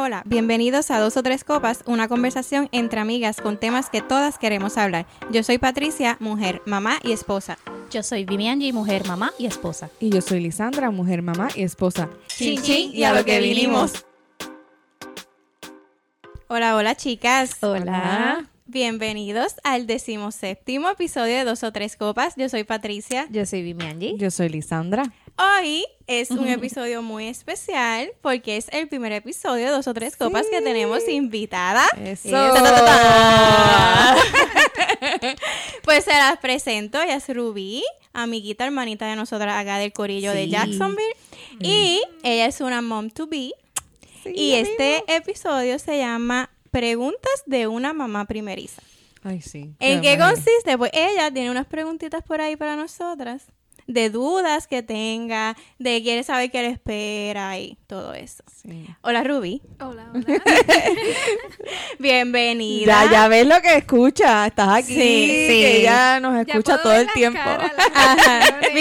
[0.00, 4.00] Hola, hola, bienvenidos a Dos o Tres Copas, una conversación entre amigas con temas que
[4.00, 5.04] todas queremos hablar.
[5.30, 7.58] Yo soy Patricia, mujer, mamá y esposa.
[7.90, 9.90] Yo soy Vivianji, mujer, mamá y esposa.
[10.00, 12.08] Y yo soy Lisandra, mujer, mamá y esposa.
[12.28, 14.06] Chin, chin, y a lo que vinimos.
[16.48, 17.62] Hola, hola chicas.
[17.62, 18.48] Hola.
[18.64, 22.34] Bienvenidos al decimoséptimo episodio de Dos o Tres Copas.
[22.36, 23.26] Yo soy Patricia.
[23.30, 24.16] Yo soy Vivianji.
[24.16, 25.02] Yo soy Lisandra.
[25.40, 30.14] Hoy es un episodio muy especial porque es el primer episodio de Dos o Tres
[30.16, 31.86] Copas que tenemos invitada.
[32.04, 32.30] Eso.
[32.30, 34.16] Ta, ta, ta, ta.
[35.84, 40.48] pues se las presento, ella es Ruby, amiguita, hermanita de nosotras acá del corillo de.
[40.48, 41.16] Jacksonville.
[41.58, 43.52] Y ella es una mom to be.
[44.26, 48.82] y este episodio se llama Preguntas de una mamá primeriza.
[49.22, 49.72] Ay, sí.
[49.80, 50.76] ¿En qué consiste?
[50.76, 53.46] Pues ella tiene unas preguntitas por ahí para nosotras,
[53.92, 58.44] de dudas que tenga, de quiere saber qué le espera y todo eso.
[58.62, 58.86] Sí.
[59.02, 60.24] Hola Ruby, Hola, hola.
[61.98, 63.04] bienvenida.
[63.04, 64.46] Ya, ya ves lo que escucha.
[64.46, 64.94] Estás aquí.
[64.94, 65.60] Sí, sí.
[65.60, 67.40] Que ella nos Ya escucha puedo todo ver el tiempo.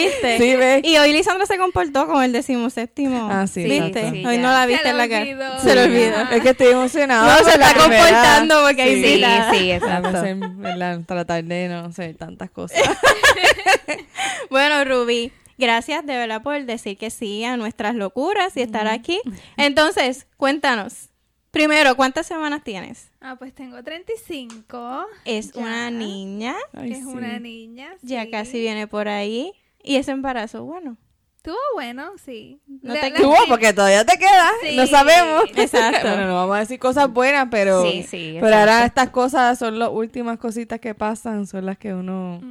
[0.05, 0.37] ¿Viste?
[0.37, 0.81] Sí, ves.
[0.83, 3.27] Y hoy Lisandra se comportó con el decimoséptimo.
[3.31, 4.11] Ah, sí, ¿Viste?
[4.11, 4.41] Sí, hoy ya.
[4.41, 5.21] no la viste en la cara.
[5.23, 5.59] olvidó.
[5.59, 5.77] Se Sí.
[5.79, 6.21] olvidó.
[6.31, 7.39] Es que estoy emocionada.
[7.39, 9.03] No, se está primera- comportando porque hay Sí.
[9.03, 11.05] Sí, sí.
[11.05, 12.77] Tratar de no sé, tantas cosas.
[14.49, 19.19] Bueno, Ruby, gracias de verdad por decir que sí a nuestras locuras y estar aquí.
[19.57, 21.09] Entonces, cuéntanos.
[21.51, 23.09] Primero, ¿cuántas semanas tienes?
[23.21, 25.05] Ah, pues tengo 35.
[25.25, 25.61] Es Ya.
[25.61, 27.05] una niña, Ay, es sí.
[27.05, 27.89] una niña.
[28.01, 29.51] ya casi viene por ahí.
[29.83, 30.97] Y ese embarazo, bueno.
[31.37, 32.59] Estuvo bueno, sí.
[32.81, 34.49] No te la Tuvo, prim- porque todavía te queda.
[34.61, 34.75] Sí.
[34.75, 35.45] No sabemos.
[35.55, 36.07] Exacto.
[36.07, 37.81] bueno, no vamos a decir cosas buenas, pero.
[37.83, 41.93] Sí, sí, Pero ahora estas cosas son las últimas cositas que pasan, son las que
[41.93, 42.41] uno.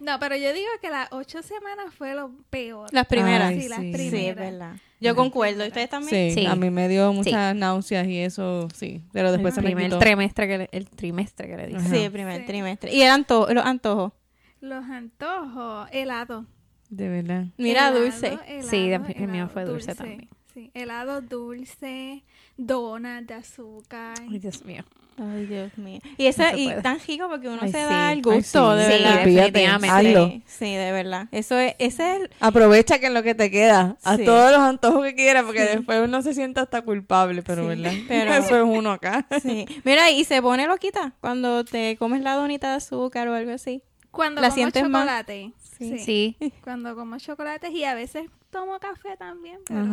[0.00, 2.88] No, pero yo digo que las ocho semanas fue lo peor.
[2.92, 3.48] Las primeras.
[3.48, 4.10] Ay, sí, las primeras.
[4.10, 4.72] Sí, es verdad.
[5.00, 5.64] Yo concuerdo.
[5.64, 6.32] ¿Y ustedes también?
[6.32, 6.46] Sí, Sí.
[6.46, 9.02] a mí me dio muchas náuseas y eso, sí.
[9.12, 9.98] Pero después se el me primer quitó.
[9.98, 11.80] trimestre que le, el trimestre que le dije.
[11.90, 12.46] Sí, el primer Sí.
[12.46, 12.94] trimestre.
[12.94, 14.12] Y el anto los antojos.
[14.60, 16.46] Los antojos, helado.
[16.88, 17.46] De verdad.
[17.58, 18.38] Mira, Helado, dulce.
[18.46, 20.28] helado, Sí, el mío fue dulce también.
[20.54, 22.24] Sí, helado dulce,
[22.56, 24.14] donas de azúcar.
[24.30, 24.84] Ay, Dios mío.
[25.18, 25.98] Ay, Dios mío.
[26.18, 27.84] Y No se y tan rico porque uno Ay, se sí.
[27.84, 28.78] da el Ay, gusto, sí.
[28.78, 29.24] de Sí, verdad.
[29.24, 30.42] definitivamente.
[30.46, 31.28] Sí, de verdad.
[31.32, 34.24] Eso es, ese es el, Aprovecha que en lo que te queda, haz Sí.
[34.24, 37.92] todos los antojos que quieras, porque después uno se siente hasta culpable, pero Sí, ¿verdad?
[38.08, 39.26] pero- Eso es uno acá.
[39.42, 39.66] Sí.
[39.84, 43.82] Mira, y se pone loquita cuando te comes la donita de azúcar o algo así.
[44.16, 45.02] Cuando ¿La como sientes más?
[45.02, 45.52] chocolate.
[45.78, 45.98] Sí.
[45.98, 46.36] Sí.
[46.64, 49.84] Cuando como chocolates y a veces tomo café también, pero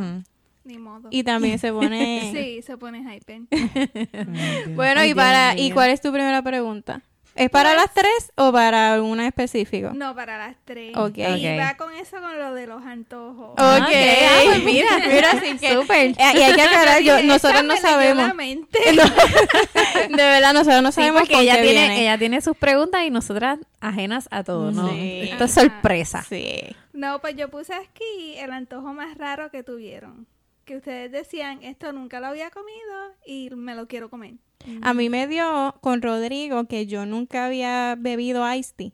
[0.63, 1.09] ni modo.
[1.11, 2.31] Y también se pone...
[2.33, 3.41] Sí, se pone hyper.
[4.75, 7.01] Bueno, Ay, y Dios para ¿y cuál es tu primera pregunta?
[7.35, 9.91] ¿Es para las tres o para una específico?
[9.94, 10.95] No, para las tres.
[10.95, 11.17] Ok.
[11.17, 13.51] Y va con eso con lo de los antojos.
[13.51, 13.88] Ok, Ah.
[13.89, 15.73] Ah, pues mira, mira, así que...
[15.73, 16.07] Súper.
[16.11, 18.35] Eh, y hay que aclarar, yo, nosotros no sabemos.
[18.35, 18.79] mente.
[20.09, 22.01] De verdad, nosotros no Sí, sabemos porque con ella qué tiene, viene.
[22.01, 24.89] ella tiene sus preguntas y nosotras ajenas a todo, ¿no?
[24.89, 25.29] Sí.
[25.31, 26.23] Esto es sorpresa.
[26.27, 26.75] Sí.
[26.94, 30.27] No, pues yo puse aquí el antojo más raro que tuvieron.
[30.66, 34.35] Que ustedes decían, esto nunca lo había comido y me lo quiero comer.
[34.81, 38.91] A mí me dio con Rodrigo que yo nunca había bebido iced tea.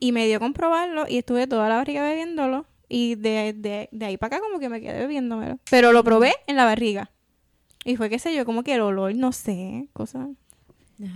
[0.00, 2.66] Y me dio con probarlo y estuve toda la barriga bebiéndolo.
[2.88, 5.58] Y de, de, de ahí para acá como que me quedé bebiéndomelo.
[5.70, 7.10] Pero lo probé en la barriga.
[7.84, 10.28] Y fue, qué sé yo, como que el olor, no sé, cosas.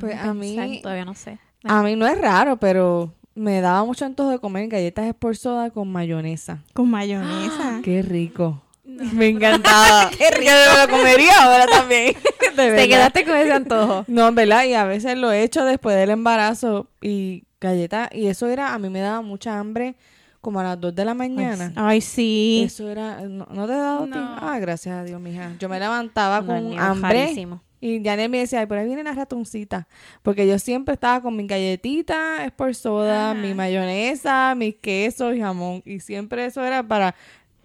[0.00, 1.38] Pues a mí- Pensar, Todavía no sé.
[1.64, 5.70] A mí no es raro, pero me daba mucho antojo de comer galletas por soda
[5.70, 6.62] con mayonesa.
[6.72, 7.80] Con mayonesa.
[7.82, 8.62] Qué rico.
[8.96, 9.12] No.
[9.12, 10.10] Me encantaba.
[10.18, 10.50] Qué rico.
[10.50, 12.14] me lo comería ahora también.
[12.56, 14.04] Te quedaste con ese antojo.
[14.08, 18.26] No, en verdad, y a veces lo he hecho después del embarazo y galletas, y
[18.28, 19.96] eso era, a mí me daba mucha hambre
[20.40, 21.72] como a las 2 de la mañana.
[21.76, 22.62] Ay, sí.
[22.64, 24.10] Eso era, ¿no, no te ha dado a ti?
[24.10, 24.36] No.
[24.40, 25.52] Ah, gracias a Dios, mija.
[25.58, 27.34] Yo me levantaba No, con hambre
[27.80, 29.86] y Janet me decía, ay, por ahí viene la ratoncita.
[30.22, 33.40] Porque yo siempre estaba con mi galletita, es por soda, Ajá.
[33.40, 35.82] mi mayonesa, mis quesos y jamón.
[35.84, 37.14] Y siempre eso era para,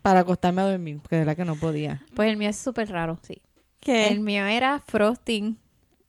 [0.02, 2.04] para acostarme a dormir, porque de verdad que no podía.
[2.16, 3.42] Pues el mío es súper raro, sí.
[3.80, 4.08] ¿Qué?
[4.10, 5.58] El mío era frosting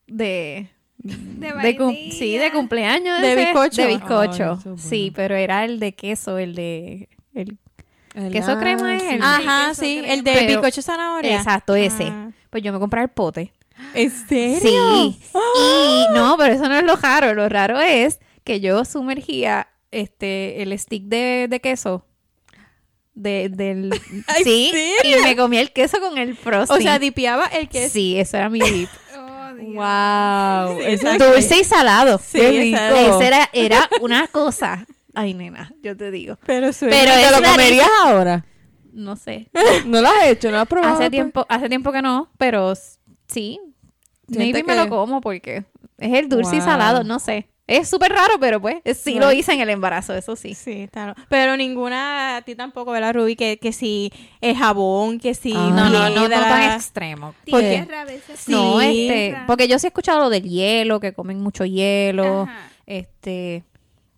[0.06, 0.68] de...
[0.98, 2.12] De de cum- vainilla.
[2.14, 3.20] sí, de cumpleaños.
[3.20, 3.82] ¿De ese, bizcocho?
[3.82, 4.58] De bizcocho.
[4.76, 5.12] Es Sí, bueno.
[5.16, 7.08] pero era el de queso, el de...
[7.34, 7.58] El,
[8.14, 9.98] El- ¿Queso ah, crema es el- Ajá, sí.
[9.98, 10.14] crema.
[10.14, 11.36] El de Pero- bizcocho zanahoria.
[11.38, 12.04] exacto, ese.
[12.08, 12.30] Ah.
[12.50, 13.52] Pues yo me compré el pote.
[13.94, 14.60] ¿En serio?
[14.60, 15.18] Sí.
[15.58, 17.34] Y no, pero eso no es lo raro.
[17.34, 22.06] Lo raro es que yo sumergía este el stick de, de queso.
[23.14, 23.92] De, del
[24.44, 25.20] sí, ¿serio?
[25.20, 26.76] y me comía el queso con el frosting.
[26.78, 27.92] O sea, dipiaba el queso.
[27.92, 28.88] sí, eso era mi dip.
[29.14, 29.54] Oh.
[29.54, 30.80] Wow.
[30.80, 32.18] eso es Dulce y salado.
[32.18, 32.40] Sí.
[32.40, 34.86] Ese era, era una cosa.
[35.14, 36.38] Ay, nena, yo te digo.
[36.46, 36.96] Pero suena.
[36.98, 38.44] Pero ¿Te lo comerías ahora?
[38.92, 39.50] no sé.
[39.86, 40.48] ¿No lo has hecho?
[40.48, 40.94] ¿No lo has probado?
[40.94, 42.72] Hace tiempo, hace tiempo que no, pero
[43.28, 43.60] sí.
[44.26, 45.64] Maybe me que- lo como porque
[45.98, 47.48] es el dulce y salado, no sé.
[47.78, 50.54] Es súper raro, pero pues sí lo hice en el embarazo, eso sí.
[50.54, 51.14] Sí, claro.
[51.28, 53.36] Pero ninguna, a ti tampoco, ¿verdad, Ruby?
[53.36, 55.70] Que, que si el jabón, que si Ah.
[55.74, 57.34] No, no, no, no tan extremo.
[57.50, 57.70] ¿Por qué?
[57.84, 58.40] Tierra a veces.
[58.40, 58.52] Sí.
[58.52, 62.69] No, este, porque yo sí he escuchado lo del hielo, que comen mucho hielo, Ajá.
[62.86, 63.64] este,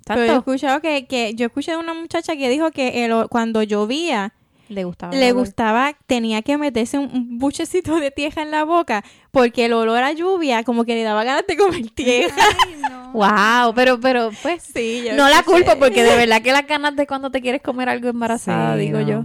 [0.07, 3.29] Pero yo he escuchado que, que yo escuché de una muchacha que dijo que el-
[3.29, 4.33] cuando llovía
[4.69, 5.15] le gustaba.
[5.15, 5.45] le olor.
[5.45, 10.03] gustaba, tenía que meterse un, un buchecito de tierra en la boca porque el olor
[10.03, 12.35] a lluvia como que le daba ganas de comer tierra.
[12.67, 12.94] Ay, no.
[13.15, 17.07] Wow, pero, pero, pues, Sí, no la culpo porque de verdad que las ganas de
[17.07, 19.09] cuando te quieres comer algo embarazada, Sí, digo no.
[19.09, 19.25] yo.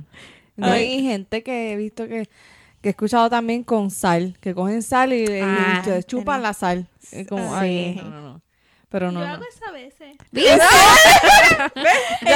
[0.56, 2.30] No, hay gente que he visto que,
[2.82, 6.88] que he escuchado también con sal, que cogen sal y, y Ah, chupan la sal.
[7.12, 8.02] Es como, Ah, ay, sí.
[8.02, 8.42] no, no, no.
[8.90, 9.34] Pero no, Yo no.
[9.34, 10.18] hago eso a veces.
[10.32, 10.58] Ya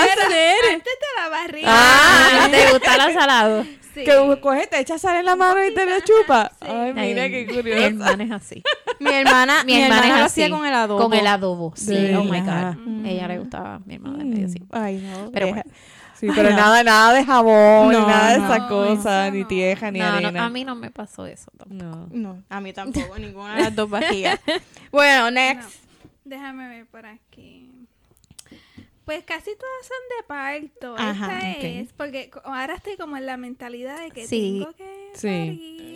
[0.06, 0.56] sé.
[0.72, 1.68] Antes de la barriga.
[1.70, 3.64] Ah, ¿te gusta la salado?
[3.94, 4.04] Sí.
[4.04, 6.52] Que coge, te echa sal en la mano y te la chupa.
[6.62, 6.68] Sí.
[6.68, 7.84] Ay, mira Ay, qué Mi curioso.
[7.86, 8.64] hermana es así.
[9.00, 10.42] Mi hermana, mi, Mi hermana hermana es lo así.
[10.44, 11.00] hacía con el adobo.
[11.04, 11.94] Con el adobo, sí.
[11.96, 12.42] De Oh my.
[12.42, 13.06] God.
[13.06, 14.64] Ella le gustaba, mi hermana es medio así.
[14.72, 15.32] Ay, no.
[15.32, 15.62] Pero deja.
[15.64, 15.78] bueno.
[16.20, 19.32] Sí, pero nada, nada de jabón, ni No, nada de no, esa cosa, no.
[19.36, 20.46] ni tierra, ni No, no, arena.
[20.46, 21.84] a mí no me pasó eso tampoco.
[21.84, 22.08] No.
[22.12, 24.40] No, a mí tampoco, ninguna de las dos barrigas.
[24.92, 25.83] bueno, next.
[26.26, 27.72] Déjame ver por aquí.
[29.06, 30.96] Pues casi todas son de parto.
[30.98, 34.60] Ajá, Esta es porque ahora estoy como en la mentalidad de que Sí.
[34.60, 35.96] tengo que Sí.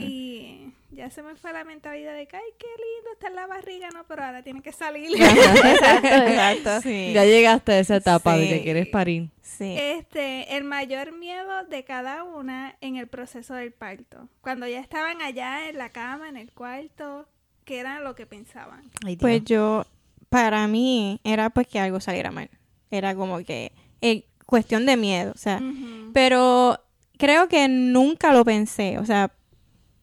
[0.00, 3.46] Y ya se me fue la mentalidad de que, ay, qué lindo está en la
[3.46, 5.08] barriga, no, pero ahora tiene que salir.
[5.20, 6.80] exacto, exacto.
[6.82, 7.12] Sí.
[7.12, 8.62] Ya llegaste a esa etapa de que Sí.
[8.64, 9.28] quieres parir.
[9.42, 9.76] Sí.
[9.78, 14.28] Este, el mayor miedo de cada una en el proceso del parto.
[14.40, 17.26] Cuando ya estaban allá en la cama, en el cuarto,
[17.66, 18.90] ¿qué era lo que pensaban?
[19.04, 19.16] Ay.
[19.16, 19.84] Pues yo,
[20.30, 22.48] para mí, era pues que algo saliera mal.
[22.90, 25.60] Era como que eh, cuestión de miedo, o sea.
[26.14, 26.80] Pero
[27.18, 29.32] creo que nunca lo pensé, o sea,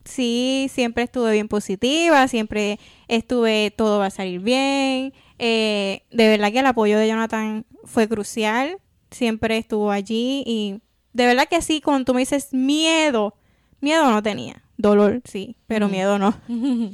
[0.05, 5.13] sí, siempre estuve bien positiva, siempre estuve, todo va a salir bien.
[5.39, 8.77] Eh, de verdad que el apoyo de Jonathan fue crucial,
[9.09, 10.81] siempre estuvo allí y
[11.13, 13.35] de verdad que sí, cuando tú me dices miedo,
[13.79, 16.35] miedo no tenía, dolor sí, pero miedo no.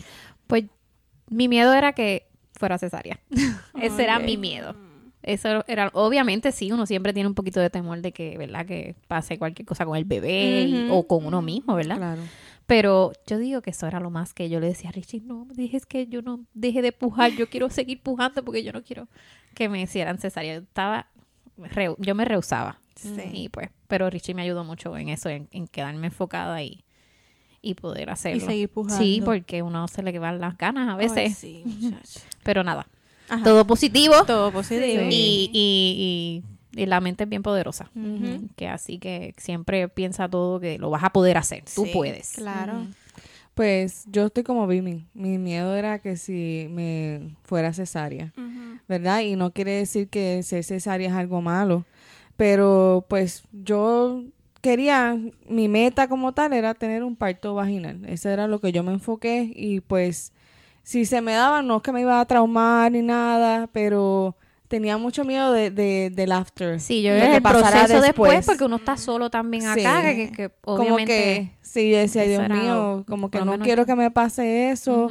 [1.29, 3.19] Mi miedo era que fuera cesárea.
[3.81, 4.75] Ese era mi miedo.
[5.21, 8.65] Eso era, obviamente sí, uno siempre tiene un poquito de temor de que, ¿verdad?
[8.65, 11.97] Que pase cualquier cosa con el bebé y- o con uno mismo, ¿verdad?
[11.97, 12.21] Claro.
[12.65, 15.45] Pero yo digo que eso era lo más que yo le decía a Richie, no,
[15.53, 19.07] dejes que yo no deje de pujar, yo quiero seguir pujando porque yo no quiero
[19.55, 20.53] que me hicieran cesárea.
[20.55, 21.07] Yo estaba,
[21.57, 22.79] re- yo me rehusaba.
[22.95, 23.09] Sí.
[23.33, 26.83] Y pues, pero Richie me ayudó mucho en eso, en, en quedarme enfocada y,
[27.61, 28.45] y poder hacerlo.
[28.45, 29.03] seguir pujando.
[29.03, 32.19] Sí, porque uno se le van las ganas a veces, Ay, sí, muchacho.
[32.43, 32.87] pero nada.
[33.27, 33.43] Ajá.
[33.43, 35.03] Todo positivo Todo positivo.
[35.09, 35.09] Sí.
[35.11, 36.43] y, y,
[36.75, 37.91] y, y la mente es bien poderosa.
[38.55, 41.63] Que así que siempre piensa todo que lo vas a poder hacer.
[41.75, 42.31] Tú Sí, puedes.
[42.33, 42.87] Claro.
[43.53, 45.05] Pues yo estoy como Vimi.
[45.13, 48.33] Mi miedo era que si me fuera cesárea.
[48.87, 49.19] ¿verdad?
[49.21, 51.85] Y no quiere decir que ser cesárea es algo malo,
[52.37, 54.23] pero pues yo
[54.61, 55.17] quería,
[55.47, 58.01] mi meta como tal era tener un parto vaginal.
[58.07, 60.33] Eso era lo que yo me enfoqué y pues
[60.83, 64.35] si se me daba, no es que me iba a traumar ni nada, pero
[64.67, 66.79] tenía mucho miedo de, de- del after.
[66.79, 68.45] Sí, yo que el proceso después.
[68.45, 69.81] porque uno está solo también Sí.
[69.85, 73.65] acá, que, que como que, sí, yo decía, Dios era mío, como que no menos
[73.65, 75.09] quiero que me pase eso.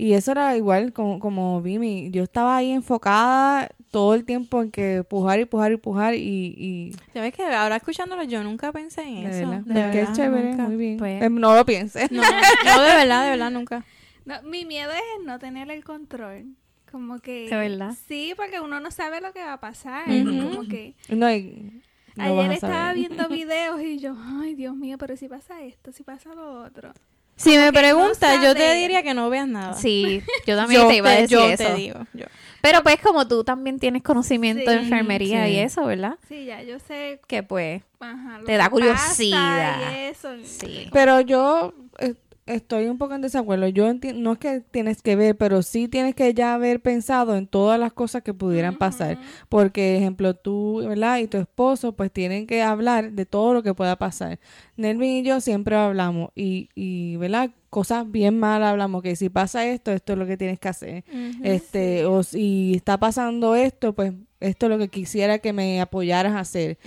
[0.00, 2.10] Y eso era igual como, como Vimi.
[2.10, 6.18] Yo estaba ahí enfocada todo el tiempo en que pujar y pujar y pujar y...
[6.20, 9.50] y ¿Sabes que Ahora escuchándolo yo nunca pensé en de eso.
[9.50, 10.62] verdad, De que verdad, es chévere, nunca.
[10.64, 10.96] muy bien.
[10.98, 12.10] Pues- Em, no lo pienses.
[12.12, 13.84] No, no, de verdad, de verdad, nunca.
[14.24, 16.46] No, mi miedo es no tener el control.
[16.92, 17.48] Como que...
[17.50, 17.94] ¿De verdad?
[18.06, 20.04] Sí, porque uno no sabe lo que va a pasar.
[20.06, 20.94] Como que...
[21.08, 21.82] No, y
[22.16, 25.92] no vas Ayer estaba viendo videos y yo, ay, Dios mío, pero si pasa esto,
[25.92, 26.92] si pasa lo otro.
[27.38, 29.74] Si me no preguntas, yo te diría que no veas nada.
[29.74, 31.64] Sí, yo también yo te iba a decir yo eso.
[31.64, 32.06] te digo.
[32.12, 32.26] Yo.
[32.60, 35.52] Pero pues como tú también tienes conocimiento de enfermería sí.
[35.52, 36.16] y eso, ¿verdad?
[36.28, 39.92] Sí, ya yo sé Que pues, ajá, Te da curiosidad.
[39.92, 40.30] y eso.
[40.44, 40.88] sí.
[40.92, 42.14] Pero yo eh,
[42.48, 43.68] estoy un poco en desacuerdo.
[43.68, 47.46] Yo no es que tienes que ver, pero sí tienes que ya haber pensado en
[47.46, 49.18] todas las cosas que pudieran pasar.
[49.48, 51.18] Porque, ejemplo, tú, ¿verdad?
[51.18, 54.38] Y tu esposo, pues tienen que hablar de todo lo que pueda pasar.
[54.76, 57.50] Nelvin y yo siempre hablamos y, y ¿verdad?
[57.70, 61.04] Cosas bien malas hablamos, que si pasa esto, esto es lo que tienes que hacer.
[61.42, 66.32] Este, o si está pasando esto, pues esto es lo que quisiera que me apoyaras
[66.34, 66.78] a hacer.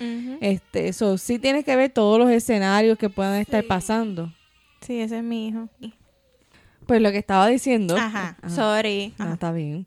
[0.41, 3.67] Este, eso sí tienes que ver todos los escenarios que puedan estar Sí.
[3.67, 4.33] pasando.
[4.81, 5.69] Sí, ese es mi hijo.
[6.87, 7.95] Pues lo que estaba diciendo.
[7.95, 8.49] Ajá, Ajá.
[8.49, 9.13] sorry.
[9.17, 9.33] Ah, Ajá.
[9.33, 9.85] está bien.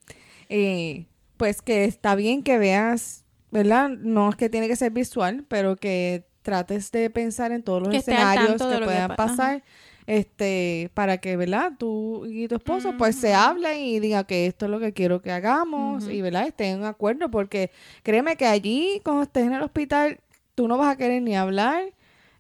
[0.48, 3.88] Eh, pues que está bien que veas, ¿verdad?
[3.90, 7.90] No es que tiene que ser visual, pero que trates de pensar en todos los
[7.90, 9.64] Que escenarios que puedan pa- pasar,
[10.06, 11.72] este, para que, ¿verdad?
[11.78, 15.22] Tú y tu esposo pues se hablen y digan que esto es lo que quiero
[15.22, 16.46] que hagamos y, ¿verdad?
[16.46, 17.70] Estén en acuerdo porque
[18.02, 20.20] créeme que allí cuando estés en el hospital
[20.54, 21.82] tú no vas a querer ni hablar,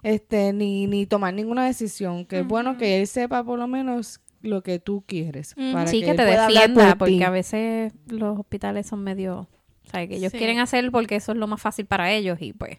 [0.04, 4.20] este, ni, ni tomar ninguna decisión, que es bueno que él sepa por lo menos
[4.42, 5.54] lo que tú quieres.
[5.72, 7.14] Para sí, que, él te defienda, por ti.
[7.14, 9.48] porque a veces los hospitales son medio,
[9.86, 10.38] o sea, que ellos Sí.
[10.38, 12.78] quieren hacer porque eso es lo más fácil para ellos y pues,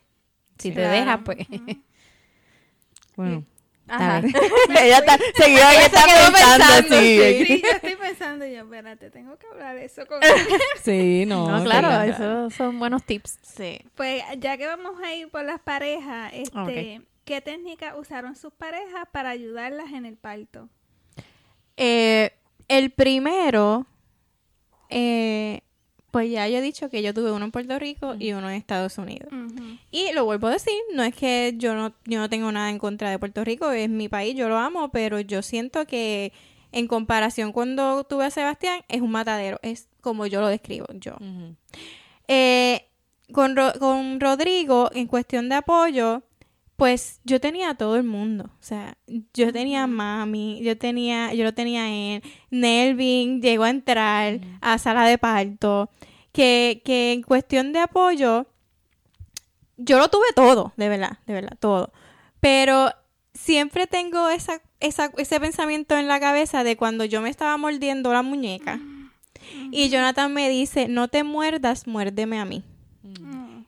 [0.59, 0.91] si te Claro.
[0.95, 1.39] dejas, pues...
[3.15, 3.43] Bueno.
[3.87, 4.19] Ajá.
[4.81, 7.45] Ella está, seguida ella está pensando, pensando, sí.
[7.45, 10.29] Sí, yo estoy pensando, yo, espérate, tengo que hablar eso con él.
[10.83, 11.49] Sí, no.
[11.49, 13.37] No, claro, esos son buenos tips.
[13.43, 13.79] Sí.
[13.95, 17.01] Pues ya que vamos a ir por las parejas, este.
[17.25, 20.69] ¿Qué técnicas usaron sus parejas para ayudarlas en el parto?
[21.77, 22.31] Eh,
[22.67, 23.85] el primero,
[24.89, 25.61] eh,
[26.11, 28.55] pues ya yo he dicho que yo tuve uno en Puerto Rico y uno en
[28.55, 29.29] Estados Unidos.
[29.91, 32.79] Y lo vuelvo a decir, no es que yo no, yo no tengo nada en
[32.79, 36.31] contra de Puerto Rico, es mi país, yo lo amo, pero yo siento que
[36.71, 41.15] en comparación cuando tuve a Sebastián, es un matadero, es como yo lo describo yo.
[42.27, 42.85] Eh,
[43.33, 46.23] con, Ro- con Rodrigo, en cuestión de apoyo,
[46.75, 48.45] pues yo tenía a todo el mundo.
[48.45, 48.97] O sea,
[49.33, 52.23] yo tenía a mami, yo tenía, yo lo tenía él.
[52.51, 55.89] Nelvin llegó a entrar a sala de parto.
[56.31, 58.45] Que, que en cuestión de apoyo,
[59.77, 61.93] yo lo tuve todo, de verdad, de verdad, todo.
[62.41, 62.91] Pero
[63.33, 68.11] siempre tengo esa, esa, ese pensamiento en la cabeza de cuando yo me estaba mordiendo
[68.11, 68.81] la muñeca.
[69.71, 72.63] Y Jonathan me dice, no te muerdas, muérdeme a mí.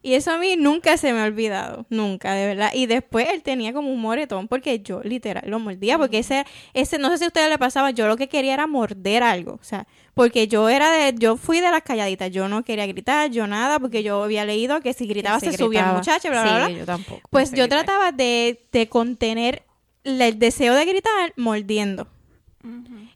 [0.03, 2.71] Y eso a mí nunca se me ha olvidado, nunca, de verdad.
[2.73, 6.97] Y después él tenía como un moretón porque yo literal lo mordía, porque ese, ese,
[6.97, 9.63] no sé si a ustedes le pasaba, yo lo que quería era morder algo, o
[9.63, 13.47] sea, porque yo era de, yo fui de las calladitas, yo no quería gritar, yo
[13.47, 16.67] nada, porque yo había leído que si gritaba se, se subía el muchacho, bla, bla,
[16.67, 16.79] Sí, bla.
[16.79, 17.21] yo tampoco.
[17.29, 17.85] Pues yo gritar.
[17.85, 19.63] trataba de, de contener
[20.03, 22.07] el deseo de gritar mordiendo.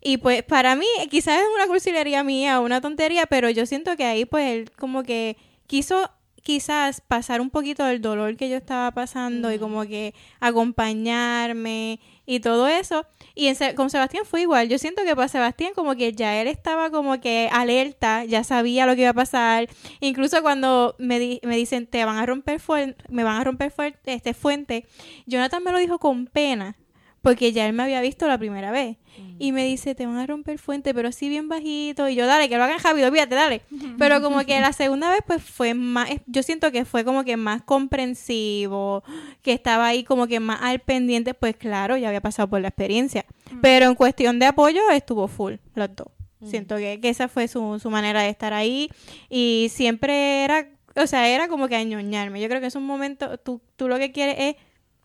[0.01, 4.05] Y pues para mí, quizás es una cursilería mía, una tontería, pero yo siento que
[4.05, 6.09] ahí pues él como que quiso
[6.43, 12.39] quizás pasar un poquito del dolor que yo estaba pasando y como que acompañarme y
[12.39, 13.05] todo eso.
[13.35, 14.69] Y en con Sebastián fue igual.
[14.69, 18.85] Yo siento que para Sebastián como que ya él estaba como que alerta, ya sabía
[18.85, 19.67] lo que iba a pasar.
[19.99, 23.71] Incluso cuando me, di- me dicen, te van a romper fuen- me van a romper
[23.73, 24.85] fuer- este fuente,
[25.25, 26.75] Jonathan me lo dijo con pena.
[27.21, 28.97] Porque ya él me había visto la primera vez.
[29.39, 32.07] Y me dice, te van a romper fuente, pero así bien bajito.
[32.07, 33.61] Y yo, dale, que lo hagan rápido, fíjate, dale.
[33.97, 37.37] Pero como que la segunda vez, pues fue más, yo siento que fue como que
[37.37, 39.03] más comprensivo,
[39.41, 42.69] que estaba ahí como que más al pendiente, pues claro, ya había pasado por la
[42.69, 43.25] experiencia.
[43.61, 46.07] Pero en cuestión de apoyo, estuvo full, los dos.
[46.43, 48.89] Siento que, que esa fue su, su manera de estar ahí.
[49.29, 52.41] Y siempre era, o sea, era como que añoñarme.
[52.41, 54.55] Yo creo que es un momento, tú, tú lo que quieres es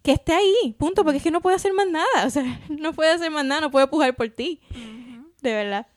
[0.07, 2.93] que esté ahí, punto, porque es que no puede hacer más nada, o sea, no
[2.93, 4.61] puede hacer más nada, no puede pujar por ti,
[5.43, 5.89] de verdad.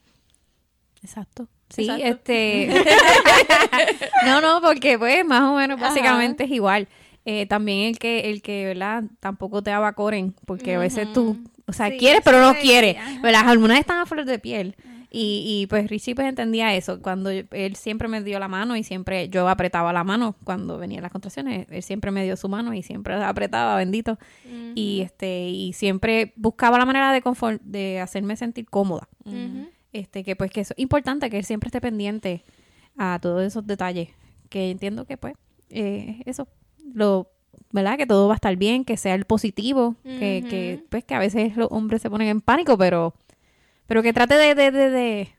[1.04, 1.48] Exacto.
[1.70, 2.04] Sí, Exacto.
[2.04, 2.70] este...
[4.26, 6.88] no, no, porque pues más o menos básicamente es igual.
[7.24, 9.04] Eh, también el que, el que, ¿verdad?
[9.20, 11.38] Tampoco te abacoren, porque a veces tú,
[11.68, 12.98] o sea, Sí, quieres pero no es, quieres.
[13.22, 14.76] Pero las hormonas están a flor de piel.
[15.12, 17.02] Y, y pues Richie pues entendía eso.
[17.02, 20.78] Cuando yo- él siempre me dio la mano y siempre yo apretaba la mano cuando
[20.78, 21.66] venían las contracciones.
[21.72, 24.20] Él siempre me dio su mano y siempre la apretaba, bendito.
[24.76, 29.08] Y este, y siempre buscaba la manera de confort, de hacerme sentir cómoda.
[29.94, 32.44] Este, que pues que eso es importante que él siempre esté pendiente
[32.96, 34.10] a todos esos detalles.
[34.50, 35.34] Que entiendo que pues,
[35.72, 36.48] eh, eso,
[36.94, 37.32] lo,
[37.72, 37.98] ¿verdad?
[37.98, 41.20] Que todo va a estar bien, que sea el positivo, que, que pues que a
[41.20, 43.16] veces los hombres se ponen en pánico, pero,
[43.90, 45.36] pero que trate de, de, de, de,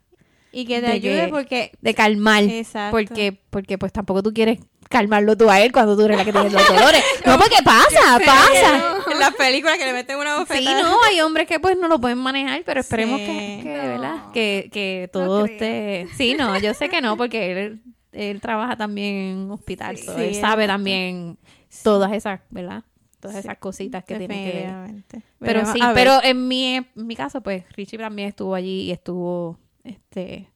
[0.53, 1.73] Y que te de ayude que- porque...
[1.81, 2.43] de calmar.
[2.45, 2.91] Exacto.
[2.91, 4.59] Porque, porque pues tampoco tú quieres
[4.91, 7.03] calmarlo tú a él cuando tú eres la que tienes los dolores.
[7.25, 8.95] no, porque pasa, pasa.
[9.13, 10.83] En las películas que le meten una Sí, bofetada.
[10.83, 13.27] no, hay hombres que pues no lo pueden manejar, pero esperemos Sí.
[13.27, 14.17] que, que, No, ¿verdad?
[14.35, 15.55] Que, que no todo creo.
[15.55, 16.09] esté...
[16.17, 20.07] Sí, no, yo sé que no, porque él, él trabaja también en un hospital, Sí.
[20.07, 21.39] Sí, él sabe también
[21.85, 22.83] todas esas, ¿verdad?
[23.21, 25.23] Todas Sí, esas cositas que tienen que ver.
[25.39, 25.91] Pero sí, ver.
[25.95, 30.49] pero en mi, en mi caso, pues Richie también estuvo allí y estuvo, este...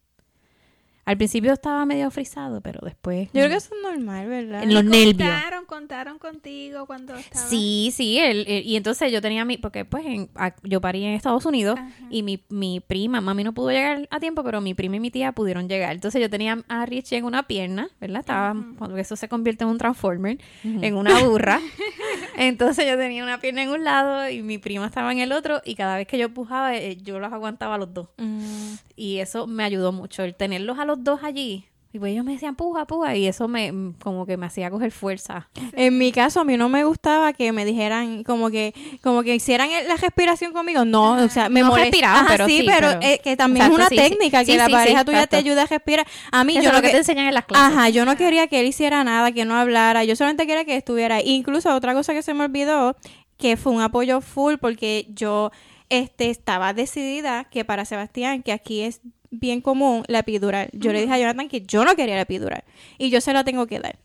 [1.06, 3.26] Al principio estaba medio frisado, pero después...
[3.28, 4.62] Yo creo que eso es normal, ¿verdad?
[4.62, 5.16] En los nervios.
[5.30, 7.46] Contaron, contaron contigo cuando estaba.
[7.46, 11.04] Sí, sí, él, él- y entonces yo tenía mi, porque pues en- a- yo parí
[11.04, 11.90] en Estados Unidos Ajá.
[12.10, 15.10] y mi, mi prima, mami no pudo llegar a tiempo, pero mi prima y mi
[15.10, 15.94] tía pudieron llegar.
[15.94, 18.20] Entonces yo tenía a Richie en una pierna, ¿verdad?
[18.20, 21.60] Estaba, cuando eso se convierte en un transformer, en una burra.
[22.36, 25.60] entonces yo tenía una pierna en un lado y mi prima estaba en el otro
[25.64, 28.08] y cada vez que yo pujaba, eh, yo los aguantaba a los dos.
[28.18, 31.66] Mm, Y eso me ayudó mucho, el tenerlos a los dos allí.
[31.92, 34.68] Y pues ellos me decían, puja, puja, y eso me, mm, como que me hacía
[34.68, 35.48] coger fuerza.
[35.74, 39.32] En mi caso, a mí no me gustaba que me dijeran como que como que
[39.36, 40.84] hicieran la respiración conmigo.
[40.84, 43.66] No, o sea, me No molesta- respiraban, Ajá, pero sí, pero, pero- eh, que también
[43.66, 44.10] Exacto, es una sí, sí.
[44.10, 45.36] técnica que Sí, la pareja tuya te exacto.
[45.36, 46.06] ayuda a respirar.
[46.32, 47.76] A mí Eso yo lo que que- te enseñan en las clases.
[47.76, 50.02] Ajá, yo no quería que él hiciera nada, que no hablara.
[50.02, 51.30] Yo solamente quería que estuviera ahí.
[51.30, 52.96] Incluso otra cosa que se me olvidó,
[53.38, 55.52] que fue un apoyo full, porque yo
[55.88, 59.00] este, estaba decidida que para Sebastián, que aquí es
[59.30, 60.68] bien común la epidural.
[60.72, 62.64] Yo le dije a Jonathan que yo no quería la epidural.
[62.98, 63.96] Y yo se la tengo que dar.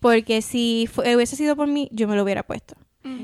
[0.00, 2.74] Porque si hubiese sido por mí, yo me lo hubiera puesto.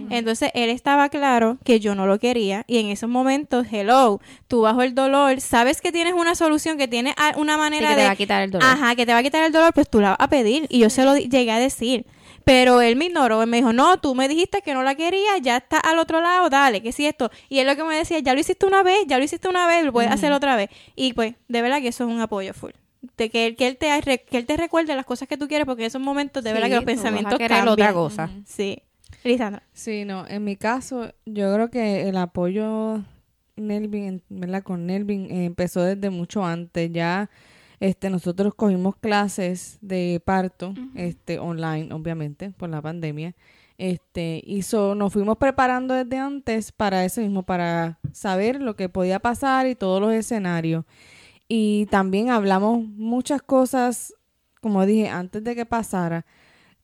[0.08, 4.18] Entonces él estaba claro que yo no lo quería y en esos momentos, hello,
[4.48, 7.94] tú bajo el dolor, sabes que tienes una solución, que tienes una Sí, manera que
[7.96, 8.66] te va a quitar el dolor.
[8.66, 10.66] Ajá, que te va a quitar el dolor, pues tú la vas a pedir.
[10.70, 12.06] Y yo se lo llegué a decir.
[12.44, 15.40] Pero él me ignoró, él me dijo, no, tú me dijiste que no la querías,
[15.42, 17.30] ya está al otro lado, dale, que si esto.
[17.48, 19.66] Y él lo que me decía, ya lo hiciste una vez, ya lo hiciste una
[19.66, 20.68] vez, lo puedes hacer otra vez.
[20.94, 22.72] Y pues, de verdad que eso es un apoyo full.
[23.16, 23.88] De que, él- que, él te,
[24.24, 26.68] que él te recuerde las cosas que tú quieres, porque en esos momentos, de verdad
[26.68, 27.68] que los pensamientos cambian.
[27.68, 28.30] otra cosa.
[28.46, 28.82] Sí.
[29.22, 29.62] Lisandra.
[29.72, 33.02] Sí, no, en mi caso, yo creo que el apoyo
[33.56, 34.62] Nelvin, ¿verdad?
[34.62, 36.90] Con Nelvin eh, empezó desde mucho antes.
[36.92, 37.30] Ya
[37.80, 43.34] este, nosotros cogimos clases de parto, este, online, obviamente, por la pandemia.
[43.76, 48.88] Este, y so, nos fuimos preparando desde antes para eso mismo, para saber lo que
[48.88, 50.84] podía pasar y todos los escenarios.
[51.48, 54.14] Y también hablamos muchas cosas,
[54.60, 56.24] como dije, antes de que pasara.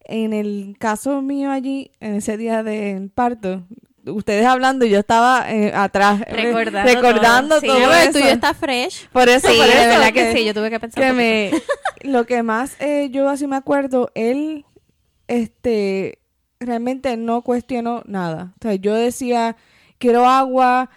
[0.05, 3.65] En el caso mío allí, en ese día del parto,
[4.07, 7.61] ustedes hablando y yo estaba eh, atrás eh, Recordando recordando todo.
[7.61, 8.13] Sí, todo, pero el eso.
[8.13, 9.09] tuyo está fresh.
[9.09, 11.03] Por eso, Sí, por de eso verdad que, sí, yo tuve que pensar.
[11.05, 11.51] que me
[12.03, 14.65] lo que más eh, yo así me acuerdo él
[15.29, 16.19] este
[16.59, 19.57] realmente no cuestionó nada o sea yo decía
[19.99, 20.91] quiero agua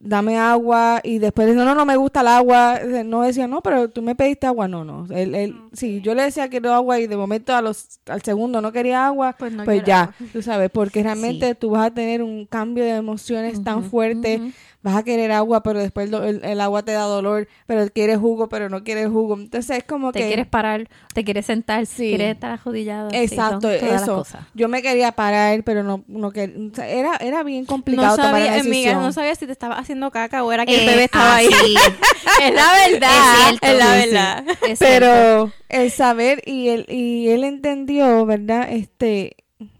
[0.00, 3.90] dame agua y después no no no me gusta el agua no decía no pero
[3.90, 7.08] tú me pediste agua no no él, él sí yo le decía quiero agua y
[7.08, 10.14] de momento a los al segundo no quería agua Pues pues, no quiero ya agua.
[10.32, 14.96] tú sabes porque realmente tú vas a tener un cambio de emociones tan fuerte vas
[14.96, 18.48] a querer agua pero después el, el- el agua te da dolor pero quieres jugo
[18.48, 22.08] pero no quieres jugo entonces es como Te que quieres parar, te quieres sentar, Sí.
[22.10, 24.24] quieres estar son Exacto, eso.
[24.54, 26.56] Yo me quería parar, pero no, no quería.
[26.70, 29.02] o sea, era, era bien No complicado tomar sabía, la amiga, decisión.
[29.02, 31.36] no sabía si te estaba haciendo caca o era que el Eh, bebé estaba ah,
[31.36, 31.48] ahí.
[31.48, 31.74] sí.
[32.42, 33.10] es la verdad.
[33.10, 34.06] Es cierto, es la sí, sí.
[34.14, 34.44] verdad.
[34.68, 38.68] Es pero el saber y él, y él entendió, ¿verdad?
[38.70, 39.36] Este,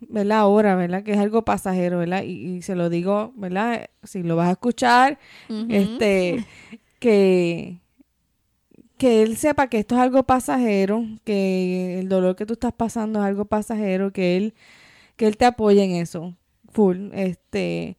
[0.08, 0.38] ¿verdad?
[0.40, 1.02] Ahora, ¿verdad?
[1.02, 2.22] Que es algo pasajero, ¿verdad?
[2.22, 3.88] Y, y se lo digo, ¿verdad?
[4.02, 5.18] Si lo vas a escuchar,
[5.68, 6.44] este,
[6.98, 7.78] que,
[8.96, 13.20] que él sepa que esto es algo pasajero, que el dolor que tú estás pasando
[13.20, 14.54] es algo pasajero, que él,
[15.16, 16.34] que él te apoye en eso,
[16.72, 17.96] full, este,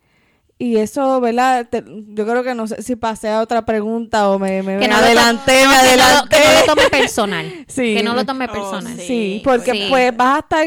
[0.58, 1.68] y eso, ¿verdad?
[1.70, 4.80] Te- yo creo que no sé si pasé a otra pregunta o me, me, me
[4.82, 6.38] Que no lo adelanté, me no, que no lo- adelanté.
[6.40, 7.66] Que no lo tome personal.
[7.68, 7.94] Sí.
[7.96, 8.98] Que no lo tome Oh, personal.
[8.98, 9.06] sí.
[9.08, 9.86] Sí, porque Sí.
[9.90, 10.66] pues vas a estar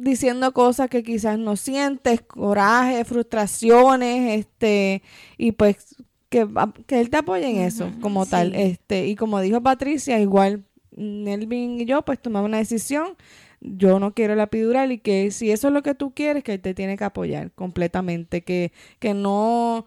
[0.00, 5.02] diciendo cosas que quizás no sientes, coraje, frustraciones, este,
[5.36, 5.96] y pues
[6.28, 10.18] que, va- que él te apoye en eso como tal, este, y como dijo Patricia,
[10.20, 10.64] igual
[10.96, 13.16] Nelvin y yo pues tomamos una decisión,
[13.60, 16.54] yo no quiero la epidural y que si eso es lo que tú quieres, que
[16.54, 19.84] él te tiene que apoyar completamente, que, que no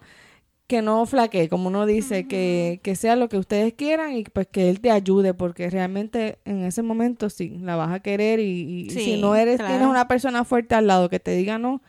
[0.66, 4.46] que no flaquee, como uno dice, que, que sea lo que ustedes quieran y pues
[4.46, 8.86] que él te ayude, porque realmente en ese momento sí, la vas a querer y,
[8.86, 9.72] y Sí, si no eres, claro.
[9.72, 11.82] tienes una persona fuerte al lado que te diga no,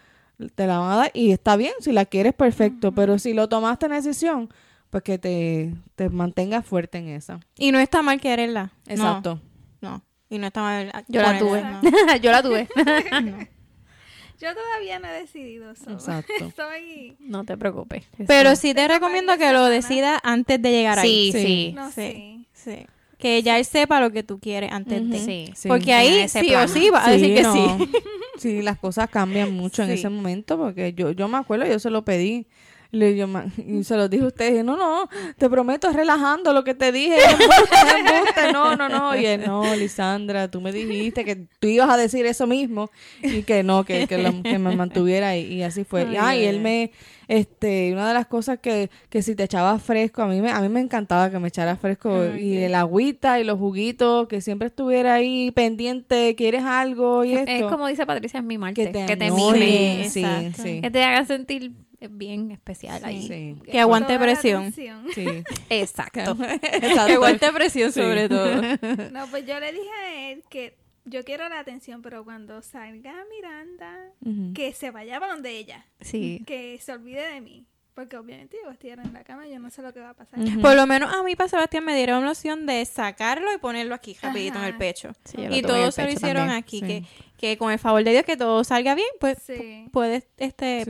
[0.55, 3.47] te la van a dar y está bien, si la quieres perfecto, pero si lo
[3.47, 4.49] tomaste en decisión,
[4.89, 7.39] pues que te, te mantengas fuerte en esa.
[7.57, 8.73] Y no está mal quererla.
[8.87, 9.41] No, Exacto.
[9.81, 10.01] No.
[10.29, 10.91] Y no está mal.
[11.07, 11.61] Yo la tuve.
[11.61, 11.81] no.
[12.21, 12.67] Yo la tuve.
[14.39, 15.89] Yo todavía no he decidido eso.
[15.91, 16.33] Exacto.
[16.45, 17.15] Estoy...
[17.19, 18.03] No te preocupes.
[18.27, 21.31] Pero sí te recomiendo que lo decidas antes de llegar ahí.
[21.31, 21.45] Sí, Sí.
[21.45, 21.71] sí.
[21.75, 21.91] No Sí.
[21.91, 22.39] sé.
[22.53, 22.85] Sí.
[23.17, 25.19] Que ya él sepa lo que tú quieres antes de.
[25.19, 25.51] Sí.
[25.55, 25.67] Sí.
[25.69, 26.65] Porque ahí sí plan.
[26.65, 27.53] o sí va a decir que no.
[27.53, 27.91] sí.
[28.37, 31.89] Sí, las cosas cambian mucho en ese momento porque yo, yo me acuerdo, yo se
[31.89, 32.45] lo pedí.
[32.91, 36.63] Le, ma- y se lo dije a ustedes, no, no, te prometo, es relajando lo
[36.63, 40.61] que te dije, es embuste, es embuste, no, no, no, y él, no, Lisandra, tú
[40.61, 42.89] me dijiste que tú ibas a decir eso mismo
[43.21, 46.03] y que no, que, que, lo- que me mantuviera ahí, y así fue.
[46.11, 46.91] Y, ah, y él me,
[47.27, 50.61] este, una de las cosas que, que si te echaba fresco, a mí me, a
[50.61, 54.67] mí me encantaba que me echara fresco y el agüita y los juguitos, que siempre
[54.67, 57.51] estuviera ahí pendiente, quieres algo y esto.
[57.51, 58.85] Es como dice Patricia, es mimarte.
[58.85, 60.09] que te, Que te anime, mime.
[60.09, 60.63] sí, exacto.
[60.63, 60.81] sí.
[60.81, 61.71] Que te haga sentir
[62.09, 63.27] bien especial ahí.
[63.27, 64.71] Sí, Que aguante presión.
[64.73, 64.87] sí.
[65.69, 66.37] Exacto.
[66.41, 67.05] Exacto.
[67.07, 68.01] Que aguante presión Sí.
[68.01, 68.61] sobre todo.
[69.11, 73.13] No, pues yo le dije a él que yo quiero la atención, pero cuando salga
[73.29, 73.95] Miranda,
[74.53, 75.85] que se vaya para donde ella.
[76.01, 76.41] Sí.
[76.47, 77.65] Que se olvide de mí.
[77.93, 80.09] Porque obviamente yo voy a estar en la cama, yo no sé lo que va
[80.09, 80.37] a pasar.
[80.61, 83.95] Por lo menos a mí para Sebastián me dieron la opción de sacarlo y ponerlo
[83.95, 85.11] aquí rapidito en el pecho.
[85.23, 86.57] Sí, y todos se lo hicieron también.
[86.57, 86.85] aquí, sí.
[86.85, 87.03] que,
[87.37, 89.87] que con el favor de Dios que todo salga bien, pues Sí.
[89.93, 90.89] puedes este Sí.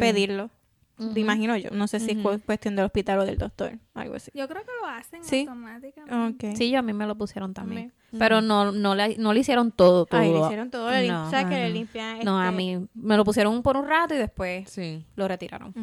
[1.14, 1.72] Te imagino yo.
[1.72, 2.24] No sé si es Ujú.
[2.38, 4.32] cu- cuestión del hospital o del doctor, algo así.
[4.34, 5.42] Yo creo que lo hacen Sí.
[5.42, 6.56] automáticamente.
[6.56, 7.92] Sí, yo a mí me lo pusieron también.
[8.18, 10.22] Pero no, no, le, no le hicieron todo, todo.
[10.22, 10.90] Ay, le hicieron todo.
[10.90, 11.30] le No.
[11.30, 11.74] ¿Sabes que le no.
[11.74, 12.20] limpian?
[12.24, 15.06] No, a este- mí me lo pusieron por un rato y después Sí.
[15.18, 15.74] lo retiraron.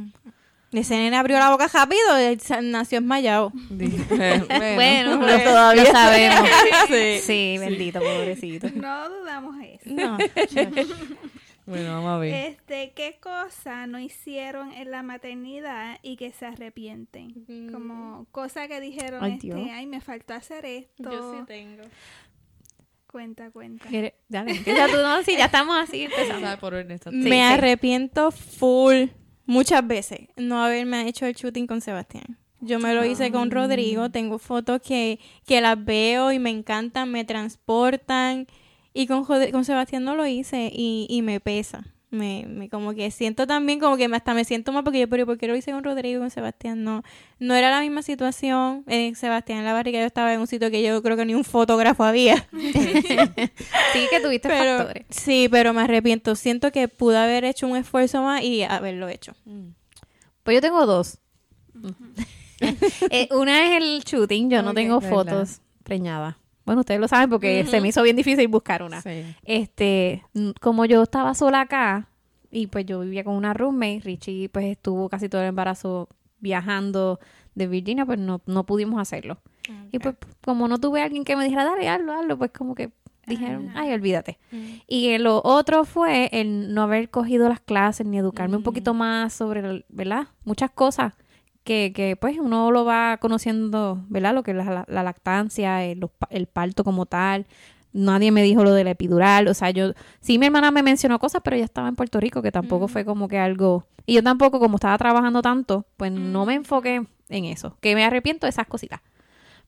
[0.72, 2.00] Ese nene abrió la boca rápido,
[2.40, 3.52] sa- nació esmayado.
[3.68, 6.48] Bueno, pues, todavía lo sabemos.
[6.88, 7.18] Sí.
[7.20, 8.68] sí, bendito, pobrecito.
[8.74, 9.90] No dudamos eso.
[9.90, 10.16] No.
[11.72, 12.34] Bueno, vamos a ver.
[12.34, 17.70] Este, ¿qué cosa no hicieron en la maternidad y que se arrepienten?
[17.72, 19.60] Como cosa que dijeron, Ay, este, Dios.
[19.72, 21.44] ay, me faltó hacer esto.
[21.46, 21.82] tengo.
[23.06, 23.86] Cuenta, cuenta.
[24.28, 26.58] Dale, empieza tú, no, sí, ya estamos así empezando.
[26.58, 27.40] Por me sí.
[27.40, 29.08] arrepiento full
[29.44, 32.38] muchas veces no haberme hecho el shooting con Sebastián.
[32.60, 37.10] Yo me lo hice con Rodrigo, tengo fotos que, que las veo y me encantan,
[37.10, 38.46] me transportan
[38.94, 41.84] y con, con Sebastián no lo hice y, y me pesa.
[42.10, 45.24] Me, me como que siento también como que hasta me siento mal porque yo, pero
[45.24, 46.84] ¿por qué lo hice con Rodrigo y con Sebastián?
[46.84, 47.02] No,
[47.38, 48.84] no era la misma situación.
[48.86, 51.34] Eh, Sebastián en la barriga yo estaba en un sitio que yo creo que ni
[51.34, 52.46] un fotógrafo había.
[52.52, 55.06] Sí, que tuviste Pero, factores.
[55.08, 56.34] sí, pero me arrepiento.
[56.34, 59.32] Siento que pude haber hecho un esfuerzo más y haberlo hecho.
[59.46, 59.68] Mm.
[60.42, 61.18] Pues yo tengo dos.
[63.10, 65.10] Eh, una es el shooting, yo no tengo verdad.
[65.16, 66.36] fotos preñadas.
[66.64, 69.00] Bueno, ustedes lo saben porque se me hizo bien difícil buscar una.
[69.00, 69.24] Sí.
[69.44, 70.22] Este,
[70.60, 72.08] como yo estaba sola acá
[72.50, 77.18] y pues yo vivía con una roommate, Richie pues estuvo casi todo el embarazo viajando
[77.54, 79.38] de Virginia, pues no, no pudimos hacerlo.
[79.92, 82.90] Y pues como no tuve alguien que me dijera, dale, hazlo, hazlo, pues como que
[83.26, 84.38] dijeron, ay, olvídate.
[84.86, 89.32] Y lo otro fue el no haber cogido las clases ni educarme un poquito más
[89.32, 90.28] sobre, ¿verdad?
[90.44, 91.14] Muchas cosas
[91.64, 94.34] que, que pues uno lo va conociendo, ¿verdad?
[94.34, 97.46] Lo que es la, la- la lactancia, el, los pa- el parto como tal.
[97.92, 101.42] Nadie me dijo lo del epidural, o sea, yo, sí mi hermana me mencionó cosas,
[101.44, 104.58] pero ella estaba en Puerto Rico, que tampoco fue como que algo, y yo tampoco,
[104.60, 108.66] como estaba trabajando tanto, pues no me enfoqué en eso, que me arrepiento de esas
[108.66, 109.00] cositas.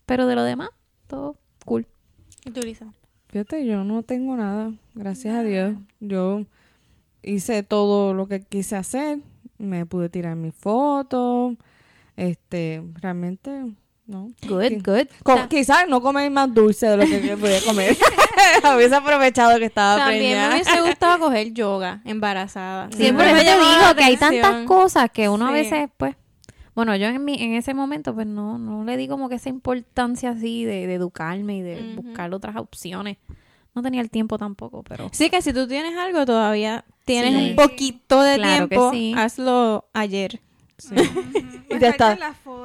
[0.07, 0.71] Pero de lo demás,
[1.07, 1.87] todo cool.
[2.47, 2.87] ¿Y tú, Lisa?
[3.29, 5.75] Fíjate, yo no tengo nada, gracias a Dios.
[6.01, 6.47] Yo
[7.23, 9.19] hice todo lo que quise hacer,
[9.59, 11.57] me pude tirar mis fotos,
[12.16, 13.50] este, realmente,
[14.07, 14.31] no.
[14.46, 15.38] Good, good.
[15.48, 17.96] Quizás no comer más dulce de lo que podía comer.
[18.77, 20.55] Hubiese aprovechado que estaba También me preñada.
[20.55, 22.90] hubiese gustado coger yoga embarazada.
[22.92, 26.14] Siempre me te digo que hay tantas cosas que uno a veces, pues,
[26.74, 29.48] bueno, yo en mi, en ese momento, pues no, no le di como que esa
[29.48, 33.16] importancia así de, de educarme y de buscar otras opciones.
[33.77, 37.50] No tenía el tiempo tampoco, pero Sí, que si tú tienes algo todavía, tienes Sí.
[37.50, 39.14] un poquito de Claro tiempo, sí.
[39.16, 40.40] hazlo ayer.
[40.79, 40.95] Sí.
[41.71, 42.17] Y te está-.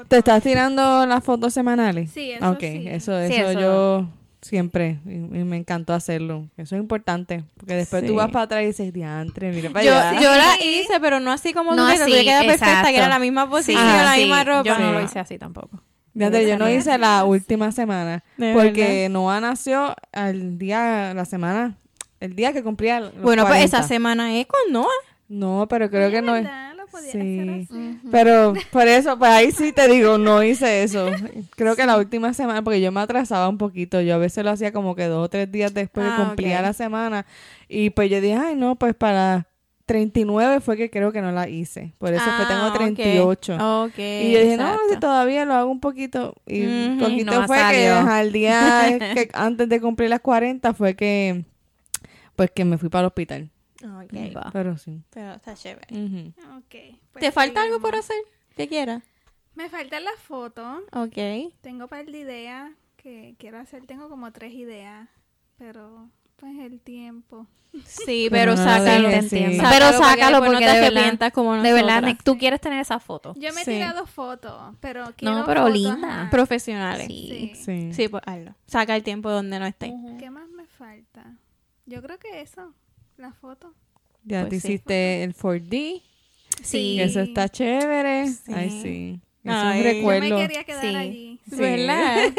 [0.07, 2.11] ¿Te estás tirando las fotos semanales?
[2.11, 2.83] Sí, eso Ok, sí.
[2.87, 3.59] eso, Sí, eso, eso.
[3.59, 4.07] yo
[4.41, 6.47] siempre, y, y me encantó hacerlo.
[6.57, 8.07] Eso es importante, porque después Sí.
[8.07, 10.21] tú vas para atrás y dices, diantre, mira para Yo, allá.
[10.21, 10.81] yo la Sí.
[10.81, 12.89] hice, pero no así como No tú, te queda perfecta, exacto.
[12.89, 14.63] que era la misma posición, Ah, la sí, misma ropa.
[14.63, 14.93] yo no Sí.
[14.93, 15.81] lo hice así tampoco.
[16.13, 21.75] Fíjate, yo no hice la última semana, De porque Noah nació al día, la semana,
[22.19, 23.77] el día que cumplía los Bueno, pues 40.
[23.77, 24.87] esa semana es con Noah.
[25.27, 26.47] No, pero creo que no es...
[26.91, 27.39] Podía Sí.
[27.39, 27.99] hacer así.
[28.11, 31.09] Pero por eso, pues ahí sí te digo, no hice eso.
[31.55, 34.01] Creo que la última semana, porque yo me atrasaba un poquito.
[34.01, 36.61] Yo a veces lo hacía como que dos o tres días después Ah, que cumplía
[36.61, 37.25] la semana.
[37.67, 39.45] Y pues yo dije, ay, no, pues para
[39.85, 41.93] 39 fue que creo que no la hice.
[41.97, 42.75] Por eso fue, tengo Ah, ok.
[42.75, 43.53] 38.
[43.85, 43.97] Ok.
[43.97, 46.35] Y yo dije, no, si todavía lo hago un poquito.
[46.45, 47.87] Y un poquito no fue que
[48.21, 51.43] el día que antes de cumplir las 40 fue que,
[52.35, 53.49] pues que me fui para el hospital.
[53.83, 54.49] Ok, Va.
[54.51, 55.01] Pero sí.
[55.09, 55.87] Pero está chévere.
[55.95, 56.33] Ujú.
[56.57, 56.75] Ok,
[57.13, 58.17] pues ¿Te falta algo por hacer?
[58.55, 59.03] ¿Qué quieras?
[59.55, 60.81] Me faltan las fotos.
[60.93, 61.53] Ok.
[61.61, 63.85] Tengo un par de ideas que quiero hacer.
[63.85, 65.07] Tengo como tres ideas.
[65.57, 67.47] Pero, pues, el tiempo.
[67.85, 69.21] Sí, Pero pero, no la sácalo.
[69.29, 69.57] sí.
[69.69, 72.23] Pero sácalo que porque no te arrepientas como De verdad, nosotras.
[72.23, 73.33] tú quieres tener esa foto.
[73.35, 73.71] Yo me he Sí.
[73.73, 76.27] tirado fotos, pero quiero pero fotos, linda.
[76.31, 77.05] profesionales.
[77.07, 77.51] Sí.
[77.53, 77.63] Sí.
[77.63, 77.93] Sí.
[77.93, 78.55] Sí, pues hazlo.
[78.65, 79.93] Saca el tiempo donde no esté.
[80.17, 81.35] ¿Qué más me falta?
[81.85, 82.73] Yo creo que eso,
[83.19, 83.73] la foto.
[84.23, 84.67] Ya Pues te sí.
[84.73, 86.01] hiciste el 4D.
[86.63, 86.99] Sí.
[86.99, 88.27] Eso está chévere.
[88.27, 88.51] Sí.
[88.53, 89.19] Ay, sí.
[89.43, 90.35] Es Ay, un yo Yo recuerdo.
[90.37, 90.95] me quería quedar Sí.
[90.95, 91.39] allí.
[91.49, 91.55] Sí.
[91.55, 92.17] ¿Verdad?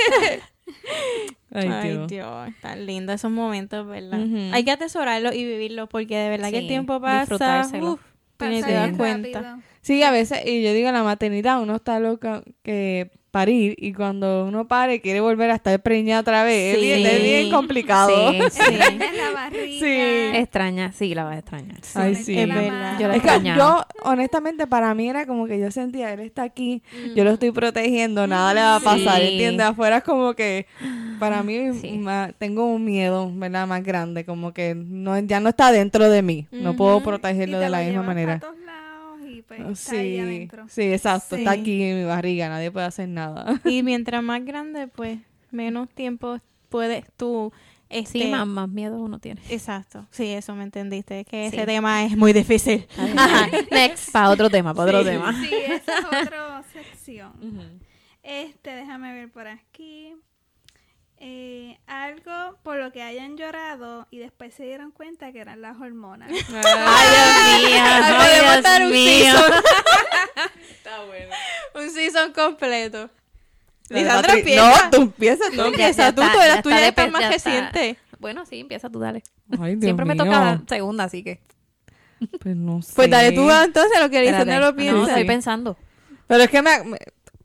[1.53, 2.09] Ay, Ay, Dios.
[2.09, 2.49] Dios.
[2.49, 4.21] Están lindos esos momentos, ¿verdad?
[4.53, 7.21] Hay que atesorarlos y vivirlos porque de verdad que el tiempo pasa.
[7.21, 7.93] disfrutárselo.
[7.95, 8.01] uf,
[8.37, 9.41] Pasa te das cuenta.
[9.41, 9.63] rápido.
[9.83, 13.93] Sí, a veces, y yo digo, en la maternidad uno está loca que parir y
[13.93, 16.75] cuando uno pare quiere volver a estar preñada otra vez.
[16.77, 18.33] Es bien- Es, bien complicado.
[18.33, 18.63] Sí, sí.
[18.65, 19.79] En la barriga.
[19.81, 20.37] Sí.
[20.39, 21.77] Extraña, sí, la vas a extrañar.
[21.95, 22.39] Ay, sí.
[22.39, 22.99] Es verdad.
[22.99, 26.43] Yo la Es que yo, honestamente, para mí era como que yo sentía, él está
[26.43, 26.83] aquí,
[27.15, 29.29] yo lo estoy protegiendo, nada le va a pasar, Sí.
[29.33, 29.67] ¿entiendes?
[29.67, 30.67] Afuera es como que,
[31.19, 31.59] para mí,
[32.39, 33.67] tengo un miedo, ¿verdad?
[33.67, 37.65] Más grande, como que no ya no está dentro de mí, no puedo protegerlo te
[37.65, 38.39] de la misma manera.
[38.41, 38.55] todos
[39.57, 40.67] pues está ahí Sí, adentro.
[40.69, 43.61] sí, exacto, está aquí en mi barriga, nadie puede hacer nada.
[43.65, 45.19] Y mientras más grande, pues
[45.51, 47.53] menos tiempo puedes tú.
[47.89, 49.41] Este, Sí, más, más miedo uno tiene.
[49.51, 50.07] Exacto.
[50.13, 51.25] Sí, eso me entendiste.
[51.25, 51.57] Que Sí.
[51.57, 52.87] ese tema es muy difícil.
[52.97, 54.13] Ajá, next.
[54.13, 55.33] Para otro tema, para otro tema.
[55.43, 57.33] Sí, esa es otra sección.
[58.23, 60.15] Este, déjame ver por aquí.
[61.23, 65.79] Eh, algo por lo que hayan llorado y después se dieron cuenta que eran las
[65.79, 66.31] hormonas.
[66.31, 67.83] Ay, Dios mío.
[68.19, 69.35] Ay, Dios un mío.
[71.75, 73.11] Un season completo.
[73.89, 74.85] Lisandra empieza.
[74.85, 75.57] No, tú empiezas tú.
[75.57, 77.33] No, Ya- empieza tú, está, tú eras tuya está está de- más está.
[77.51, 77.99] reciente.
[78.19, 79.23] Bueno, sí, empieza tú, dale.
[79.61, 81.41] Ay, Dios Siempre me toca la segunda, así que.
[82.41, 82.93] Pues no sé.
[82.97, 84.93] Pues dale tú entonces lo que Lisandra lo piensa.
[84.97, 85.77] No, estoy pensando.
[86.27, 86.99] Pero es que me, me-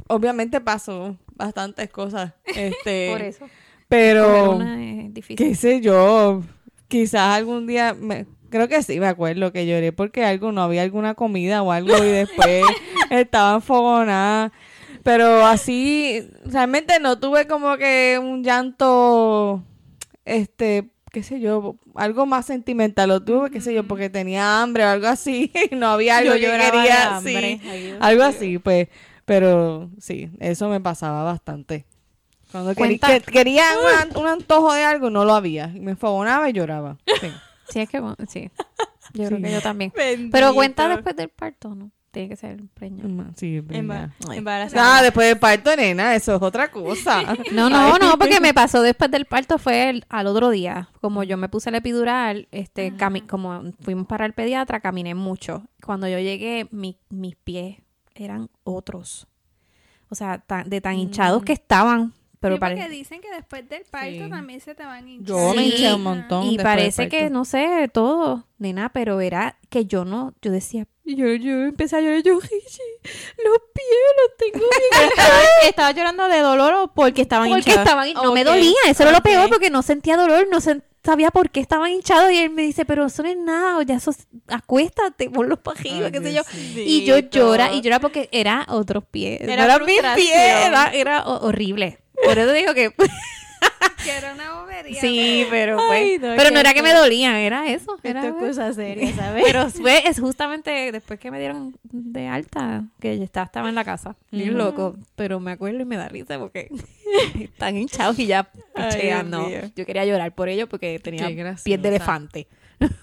[0.07, 3.49] obviamente pasó bastantes cosas, este, Por eso.
[3.87, 5.35] Pero es difícil.
[5.37, 6.41] qué sé yo,
[6.87, 10.83] quizás algún día, me- creo que sí me acuerdo que lloré porque algo no había
[10.83, 12.63] alguna comida o algo y después
[13.09, 14.51] estaba enfogonada,
[15.03, 19.63] pero así realmente no tuve como que un llanto,
[20.25, 24.83] este, qué sé yo, algo más sentimental, lo tuve, qué sé yo, porque tenía hambre
[24.85, 27.59] o algo así, y no había algo Yo que quería, hambre.
[27.63, 27.97] sí.
[27.99, 28.87] Algo así, pues.
[29.25, 31.85] Pero sí, eso me pasaba bastante.
[32.51, 35.67] Cuando Cuenta- que- quería un, an- un antojo de algo, no lo había.
[35.67, 36.97] Me enfogonaba y lloraba.
[37.21, 37.27] Sí.
[37.67, 38.51] Sí, es que bueno, sí.
[39.13, 39.91] Yo creo que yo también.
[39.95, 40.29] Bendito.
[40.31, 41.89] Pero cuenta después del parto, ¿no?
[42.11, 43.09] Tiene que ser preñado.
[43.09, 44.09] Mm, Sí, es Emba- verdad.
[44.29, 44.37] Ay.
[44.37, 44.97] embarazada.
[44.97, 47.23] Ah, después del parto, nena, eso es otra cosa.
[47.51, 50.89] No, no, no, porque me pasó después del parto fue el- al otro día.
[51.01, 55.63] Como yo me puse el epidural, este, cami- como fuimos para el pediatra, caminé mucho.
[55.83, 57.77] Cuando yo llegué, mi- mis pies
[58.13, 59.25] eran otros.
[60.09, 62.13] O sea, tan- de tan hinchados que estaban.
[62.45, 64.29] Pero sí, porque pare- dicen que después del parto Sí.
[64.29, 65.27] también se te van a hinchar.
[65.27, 66.43] Yo me hinché un montón.
[66.47, 71.27] y parece que, no sé, todo, nena, pero era que yo no, yo decía, yo,
[71.35, 72.55] yo empecé a llorar, yo, "Gigi,
[73.43, 77.85] los pies los tengo bien estaba, estaba llorando de dolor o porque estaban Porque hinchadas?
[77.85, 80.59] estaban, no me Ok, dolía, eso era lo peor porque no sentía dolor, no
[81.03, 83.95] sabía por qué estaban hinchados y él me dice, pero eso no es nada, ya
[83.95, 86.41] eso, es- acuéstate, ponlos para arriba, Ay, qué sé yo.
[86.81, 90.31] Y yo llora y llora porque era otros pies, Era no eran mis pies,
[90.65, 91.99] era, era ho- horrible.
[92.25, 92.91] Por eso digo que
[94.03, 95.01] Que era una bobería.
[95.01, 98.37] sí, pero pues, Ay, no, pero no era que me dolían, era eso, era Esto
[98.39, 99.43] es cosa seria, ¿sabes?
[99.43, 103.73] Pero fue, es justamente después que me dieron de alta, que ya estaba, estaba en
[103.75, 104.15] la casa.
[104.29, 104.95] Bien loco.
[105.15, 106.69] Pero me acuerdo y me da risa porque
[107.39, 109.47] están hinchados y ya Ay, pichean, Dios no.
[109.47, 109.61] mío.
[109.75, 111.27] Yo quería llorar por ellos porque tenía
[111.63, 112.47] piel de elefante.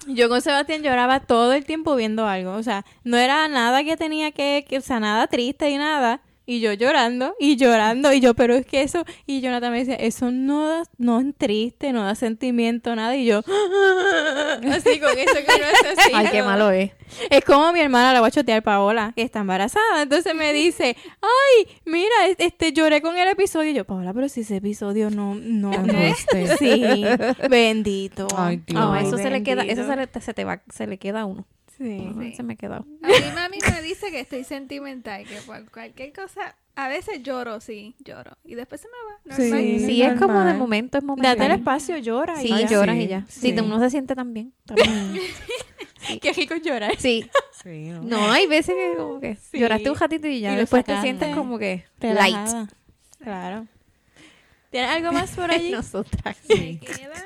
[0.07, 2.53] Yo con Sebastián lloraba todo el tiempo viendo algo.
[2.53, 6.21] O sea, no era nada que tenía que, que- o sea, nada triste y nada.
[6.45, 8.11] Y yo llorando y llorando.
[8.11, 9.05] Y yo, pero es que eso.
[9.25, 13.15] Y Jonathan me decía, eso no, da, no es triste, no da sentimiento, nada.
[13.15, 13.39] Y yo,
[14.71, 16.11] así con eso que no es así.
[16.13, 16.91] Ay, qué malo es.
[17.29, 20.01] Es como mi hermana, la voy a chotear Paola, que está embarazada.
[20.01, 23.71] Entonces me dice, ay, mira, es- este lloré con el episodio.
[23.71, 26.57] Y yo, Paola, pero si ese episodio no, no, No, este.
[26.57, 27.05] Sí,
[27.49, 28.27] bendito.
[28.35, 28.79] Ay, Dios.
[28.81, 31.21] No, Ay, eso se le queda, eso se le, se te va, se le queda
[31.21, 31.45] a uno.
[31.83, 32.33] Sí.
[32.35, 32.75] Se me quedó.
[32.75, 37.59] A mí mami me dice que estoy sentimental, que por cualquier cosa, a veces lloro,
[37.59, 38.37] sí, lloro.
[38.43, 39.35] Y después se me va.
[39.35, 39.49] Sí.
[39.49, 39.79] Normal.
[39.89, 41.27] Sí, es como de momento, es momento.
[41.27, 42.37] Date el espacio, llora.
[42.37, 42.67] Sí, y ya.
[42.67, 43.25] lloras sí, y ya.
[43.27, 43.39] sí.
[43.53, 44.53] Sí, uno se siente tan bien.
[44.65, 45.13] también.
[46.21, 46.95] Qué rico llorar.
[46.97, 47.29] Sí.
[47.63, 48.01] Sí, ¿no?
[48.03, 49.59] No, hay veces que como que Sí.
[49.59, 52.67] lloraste un ratito y ya Y después te sientes como que light.
[53.19, 53.67] Claro.
[54.69, 55.71] ¿Tienes algo más por allí?
[55.71, 56.37] Nosotras.
[56.49, 57.23] Me queda.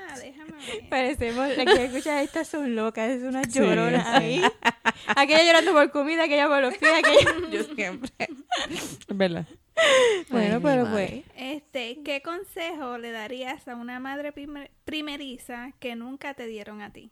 [0.90, 4.24] Parecemos, la que escucha estas son locas, es una Sí, llorona sí.
[4.24, 4.42] ahí.
[5.16, 7.50] Aquella llorando por comida, aquella por los pies, aquella...
[7.52, 8.12] Yo siempre.
[8.70, 9.46] Es verdad.
[10.30, 11.12] Bueno, Ay, pero pues...
[11.36, 16.92] Este, ¿qué consejo le darías a una madre primer- primeriza que nunca te dieron a
[16.92, 17.12] ti?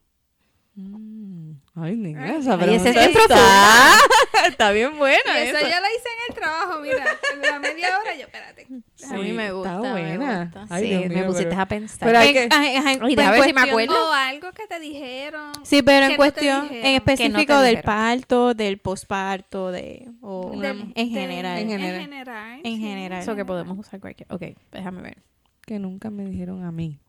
[0.77, 1.51] Mm.
[1.75, 3.97] Ay, Ay, esa Ay, esa pregunta es está,
[4.49, 5.39] está bien Y buena.
[5.41, 5.61] eso esa.
[5.61, 8.67] yo lo hice en el trabajo, mira, en la media hora yo, espérate.
[9.09, 10.43] A mí me gusta, Está me buena.
[10.45, 10.65] gusta.
[10.69, 11.99] Ay, sí, Dios me mío, pusiste pero- a pensar.
[12.07, 14.09] pero hay En- que- ajá, ajá, Ay, en a ver si me acuerdo.
[14.09, 15.51] O algo que te dijeron.
[15.63, 17.85] Sí, pero en no cuestión, en específico del dijeron.
[17.85, 20.09] parto, del posparto, de...
[20.21, 21.57] O Del- en del- general.
[21.59, 22.01] en En general.
[22.01, 22.59] general.
[22.65, 23.21] En sí, general.
[23.21, 24.27] Eso que podemos usar cualquier.
[24.31, 25.17] Ok, déjame ver.
[25.65, 26.99] Que nunca me dijeron a mí.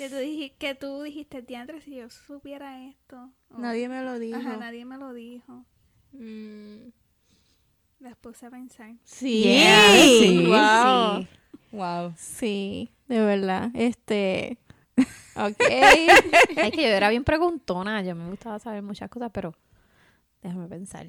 [0.00, 3.28] Que tú, dij- que tú dijiste, diantre, si yo supiera esto.
[3.50, 4.38] o- Nadie me lo dijo.
[4.38, 5.64] Ajá, nadie me lo dijo.
[6.12, 6.88] Mm.
[8.00, 8.92] las puse a pensar.
[9.04, 11.20] Sí, Yeah, sí, wow.
[11.20, 11.28] sí.
[11.76, 12.14] Wow.
[12.16, 13.70] Sí, de verdad.
[13.74, 14.56] Este.
[15.36, 15.56] Ok.
[16.56, 18.02] Es que yo era bien preguntona.
[18.02, 19.54] Yo me gustaba saber muchas cosas, pero
[20.42, 21.06] déjame pensar.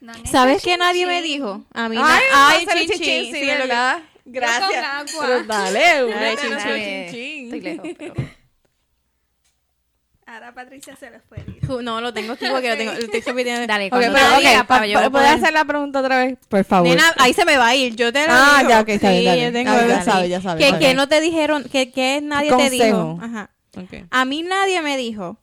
[0.00, 1.64] No ¿Sabes qué nadie me dijo?
[1.72, 4.02] A mí Ay, na- vamos a hacer chin, chin, chin, sí, que- ¿verdad?
[4.30, 4.60] Gracias.
[4.70, 5.26] Yo con agua.
[5.26, 7.10] Pero dale, Dale, una chin, chin, chin.
[7.12, 8.14] chin, Estoy lejos, pero...
[10.26, 11.38] Ahora Patricia se los fue.
[11.66, 12.92] Ju- No, lo tengo aquí porque lo tengo.
[12.92, 13.66] Lo estoy repitiendo.
[13.66, 16.18] Dale, Ok, pero, ok, diga, pa- para yo pa- ¿puedes poder- hacer la pregunta otra
[16.18, 16.38] vez?
[16.50, 16.86] Por favor.
[16.88, 17.96] Nena, ahí se me va a ir.
[17.96, 18.68] Yo te lo Ah, digo.
[18.70, 19.42] ya, ok, está bien, Sí, dale.
[19.44, 20.04] yo tengo Ah, ya dale.
[20.04, 20.78] sabe, ya sabe, Que, ok.
[20.80, 22.84] que no te dijeron, que, que nadie te Consejo.
[22.84, 23.18] dijo.
[23.22, 23.50] Ajá.
[23.78, 24.04] Ok.
[24.10, 25.38] A mí nadie me dijo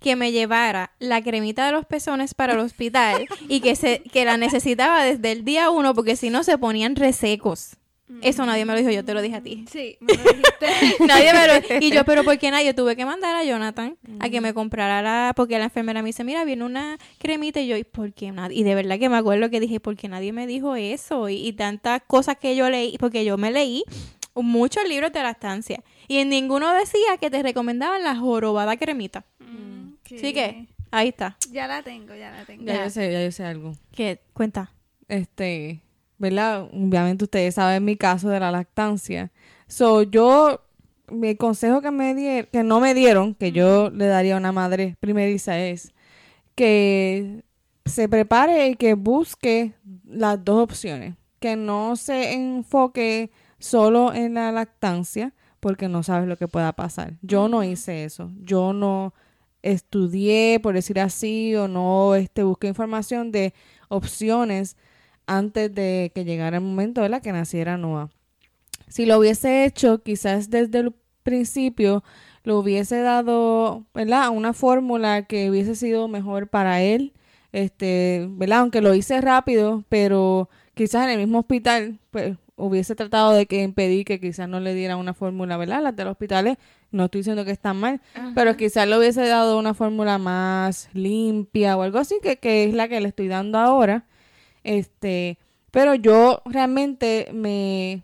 [0.00, 4.24] que me llevara la cremita de los pezones para el hospital y que se que
[4.24, 7.76] la necesitaba desde el día uno porque si no se ponían resecos.
[8.22, 9.64] Eso nadie me lo dijo, yo te lo dije a ti.
[9.70, 10.66] Sí, me lo dijiste.
[11.06, 12.72] Nadie me lo Y yo, pero ¿por qué nadie?
[12.72, 15.32] Tuve que mandar a Jonathan a que me comprara la...
[15.34, 17.60] Porque la enfermera me dice, mira, viene una cremita.
[17.60, 18.58] Y yo, ¿y por qué nadie?
[18.58, 21.28] Y de verdad que me acuerdo que dije, ¿por qué nadie me dijo eso?
[21.28, 23.82] Y, y tantas cosas que yo leí, porque yo me leí
[24.42, 25.82] muchos libros de lactancia.
[26.08, 29.24] Y en ninguno decía que te recomendaban la jorobada cremita.
[29.40, 31.36] Mm, Así que, ahí está.
[31.50, 32.64] Ya la tengo, ya la tengo.
[32.64, 33.72] Ya yo sé, ya yo sé algo.
[33.92, 34.20] ¿Qué?
[34.32, 34.72] Cuenta.
[35.08, 35.80] Este,
[36.18, 36.68] ¿verdad?
[36.72, 39.30] Obviamente ustedes saben mi caso de la lactancia.
[39.68, 40.62] So, yo,
[41.10, 44.52] mi consejo que me dieron, que no me dieron, que yo le daría a una
[44.52, 45.92] madre primeriza es
[46.54, 47.44] que
[47.84, 49.74] se prepare y que busque
[50.04, 51.14] las dos opciones.
[51.40, 57.14] Que no se enfoque solo en la lactancia, porque no sabes lo que pueda pasar.
[57.22, 58.30] Yo no hice eso.
[58.40, 59.14] Yo no
[59.62, 63.52] estudié, por decir así, o no este, busqué información de
[63.88, 64.76] opciones
[65.26, 68.10] antes de que llegara el momento de la que naciera Noah.
[68.88, 72.04] Si lo hubiese hecho, quizás desde el principio
[72.44, 74.30] lo hubiese dado, ¿verdad?
[74.30, 77.12] Una fórmula que hubiese sido mejor para él,
[77.52, 78.60] este, ¿verdad?
[78.60, 83.62] Aunque lo hice rápido, pero quizás en el mismo hospital, pues hubiese tratado de que
[83.62, 85.82] impedir que quizás no le diera una fórmula, ¿verdad?
[85.82, 86.56] Las de los hospitales,
[86.90, 88.00] no estoy diciendo que están mal,
[88.34, 92.74] pero quizás le hubiese dado una fórmula más limpia o algo así, que, que es
[92.74, 94.06] la que le estoy dando ahora.
[94.66, 95.38] Este,
[95.70, 98.02] pero yo realmente me,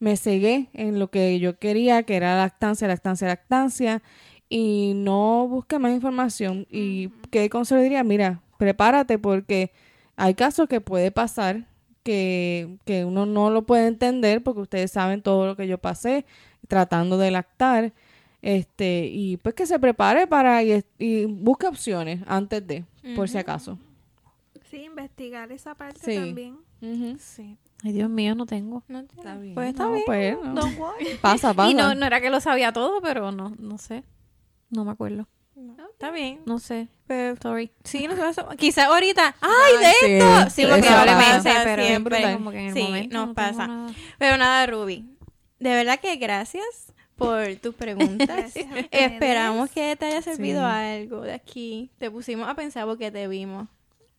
[0.00, 4.02] me cegué en lo que yo quería, que era lactancia, lactancia, lactancia,
[4.48, 6.66] y no busqué más información.
[6.68, 8.02] ¿Y qué consejo diría?
[8.02, 9.70] Mira, prepárate porque
[10.16, 11.68] hay casos que puede pasar
[12.02, 16.26] que, que uno no lo puede entender porque ustedes saben todo lo que yo pasé
[16.66, 17.92] tratando de lactar.
[18.42, 23.38] Este, y pues que se prepare para y, y busque opciones antes de, por si
[23.38, 23.78] acaso.
[24.70, 26.14] Sí, investigar esa parte Sí.
[26.16, 26.58] también.
[27.18, 27.58] Sí.
[27.82, 28.84] Ay, Dios mío, no tengo.
[28.88, 29.54] No Está bien.
[29.54, 30.02] Pues está No, bien.
[30.06, 30.54] pues, no.
[30.54, 31.06] Don't worry.
[31.20, 31.70] Pasa, pasa.
[31.70, 34.04] Y no, no era que lo sabía todo, pero no, no sé.
[34.70, 35.26] No me acuerdo.
[35.92, 36.40] Está bien.
[36.46, 36.88] No sé.
[37.06, 37.70] Pero, Sorry.
[37.84, 39.34] sí, nosotros somos- quizás ahorita.
[39.40, 40.50] ¡Ay, de sí, esto!
[40.50, 43.66] Sí, porque probablemente, pero pero siempre como que en el sí, momento nos no pasa.
[43.66, 43.92] nada.
[44.18, 45.04] Pero nada, Ruby.
[45.58, 48.54] De verdad que gracias por tus preguntas.
[48.90, 50.66] Esperamos que te haya servido Sí.
[50.66, 51.90] algo de aquí.
[51.98, 53.68] Te pusimos a pensar porque te vimos.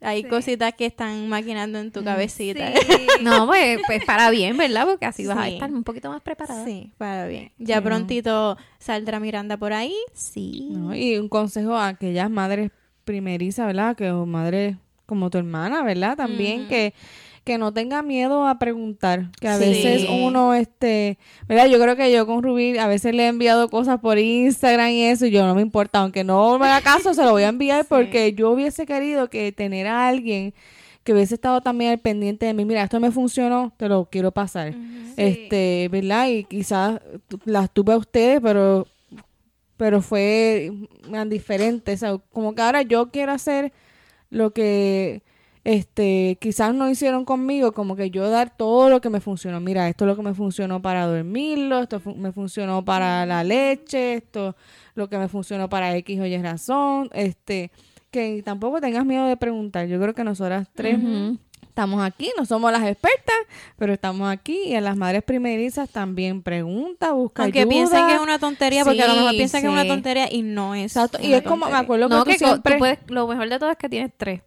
[0.04, 0.30] Hay Sí.
[0.30, 2.72] cositas que están maquinando en tu cabecita.
[2.74, 3.08] Sí.
[3.22, 4.88] No, pues, pues para bien, ¿verdad?
[4.88, 6.66] Porque así vas a estar un poquito más preparada.
[6.66, 7.52] Sí, para bien.
[7.60, 9.94] Ya prontito saldrá Miranda por ahí.
[10.14, 10.70] Sí.
[10.72, 12.72] No, y un consejo a aquellas madres
[13.06, 13.96] primerizas, ¿verdad?
[13.96, 16.18] Que o madres como tu hermana, ¿verdad?
[16.18, 16.94] También que,
[17.44, 19.32] que no tenga miedo a preguntar.
[19.40, 19.64] Que a Sí.
[19.66, 21.68] veces uno, este, ¿verdad?
[21.68, 25.04] Yo creo que yo con Rubí a veces le he enviado cosas por Instagram y
[25.04, 27.50] eso, y yo no me importa, aunque no me haga caso, se lo voy a
[27.50, 30.54] enviar porque yo hubiese querido que tener a alguien
[31.04, 34.32] que hubiese estado también al pendiente de mí, mira, esto me funcionó, te lo quiero
[34.32, 34.76] pasar.
[35.18, 36.28] Este, ¿verdad?
[36.30, 37.00] Y quizás
[37.46, 38.88] las tuve a ustedes, pero
[39.78, 40.72] pero fue
[41.10, 43.74] mm, diferente, o sea, como que ahora yo quiero hacer
[44.30, 45.24] lo que
[45.64, 49.60] este quizás no hicieron conmigo, como que yo dar todo lo que me funcionó.
[49.60, 53.44] Mira, esto es lo que me funcionó para dormirlo, esto fu- me funcionó para la
[53.44, 54.56] leche, esto
[54.96, 57.72] lo que me funcionó para X o Y razón, este
[58.10, 59.88] que tampoco tengas miedo de preguntar.
[59.88, 61.00] Yo creo que nosotras tres
[61.72, 63.36] estamos aquí, no somos las expertas,
[63.78, 67.70] pero estamos aquí y a las madres primerizas también pregunta, busca Aunque ayuda.
[67.74, 70.28] piensen que es una tontería, porque a lo mejor Sí, piensan que es una tontería
[70.32, 70.96] y no es.
[70.98, 72.74] Exacto, y una es como, me acuerdo No, que que tú co- siempre...
[72.74, 74.42] tú puedes, lo mejor de todo es que tienes tres,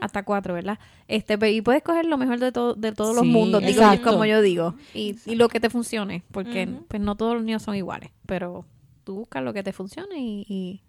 [0.00, 0.78] hasta cuatro, ¿verdad?
[1.08, 4.24] Este, pe- y puedes coger lo mejor de todo, de todos los mundos, digo, como
[4.24, 7.76] yo digo, y, y lo que te funcione, porque pues no todos los niños son
[7.76, 8.64] iguales, pero
[9.04, 10.80] tú buscas lo que te funcione y, y,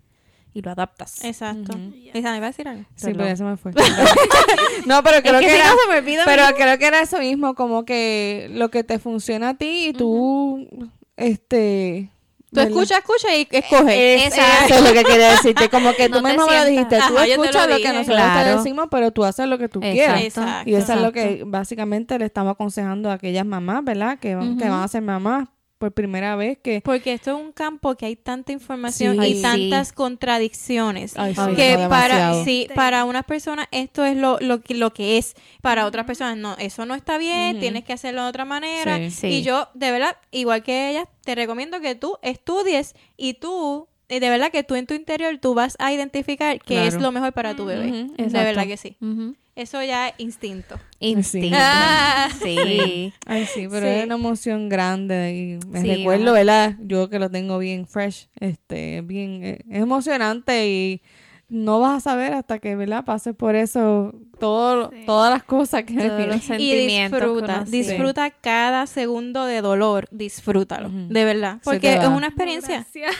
[0.54, 1.24] y lo adaptas.
[1.24, 1.74] Exacto.
[1.76, 1.94] Ujú.
[2.14, 2.84] Esa, ¿me iba a decir algo?
[2.96, 3.72] Sí, pero ya se me fue.
[4.86, 5.70] no, pero creo es que, que, si era...
[5.70, 6.24] no se me olvida.
[6.26, 9.94] Pero creo que era eso mismo, como que lo que te funciona a ti y
[9.94, 10.68] tú,
[11.18, 12.10] este,
[12.54, 13.96] Tú escuchas, escucha y escoges.
[14.28, 15.70] Es- Eso es lo que quería decirte.
[15.70, 16.98] Como que tú No te mismo me lo dijiste.
[16.98, 18.58] Tú Ajá, yo te lo escuchas lo, que nosotros te Claro.
[18.58, 19.94] decimos, pero tú haces lo que tú Exacto.
[19.96, 20.22] quieras.
[20.22, 20.70] Exacto.
[20.70, 24.20] Y eso es lo que básicamente le estamos aconsejando a aquellas mamás, ¿verdad?
[24.20, 25.48] Que, van- que van a ser mamás
[25.84, 26.58] por primera vez.
[26.60, 29.28] que Porque esto es un campo que hay tanta información Sí.
[29.28, 31.18] y Ay, tantas contradicciones.
[31.18, 34.94] Ay, sí, que no, para sí, para unas personas esto es lo, lo, que, lo
[34.94, 38.46] que es para otras personas no eso no está bien tienes que hacerlo de otra
[38.46, 43.88] manera y yo de verdad igual que ella te recomiendo que tú estudies y tú
[44.08, 47.12] y de verdad que tú en tu interior tú vas a identificar qué es lo
[47.12, 49.36] mejor para tu bebé Ujú, de verdad que sí Ujú.
[49.56, 51.58] Eso ya es instinto Instinto.
[51.60, 52.28] Ah.
[52.42, 53.14] Sí.
[53.26, 53.94] Ay, sí, pero Sí.
[54.00, 56.34] es una emoción grande y me Sí, recuerdo, ajá.
[56.34, 56.76] ¿verdad?
[56.82, 61.02] Yo que lo tengo bien fresh, este, bien, eh, es emocionante y
[61.50, 63.04] no vas a saber hasta que, ¿verdad?
[63.06, 65.04] Pases por eso, todo, Sí.
[65.06, 70.90] todas las cosas que Todos los y sentimientos disfruta, disfruta cada segundo de dolor, disfrútalo,
[70.90, 72.88] de verdad, porque es una experiencia.
[72.94, 73.16] Gracias.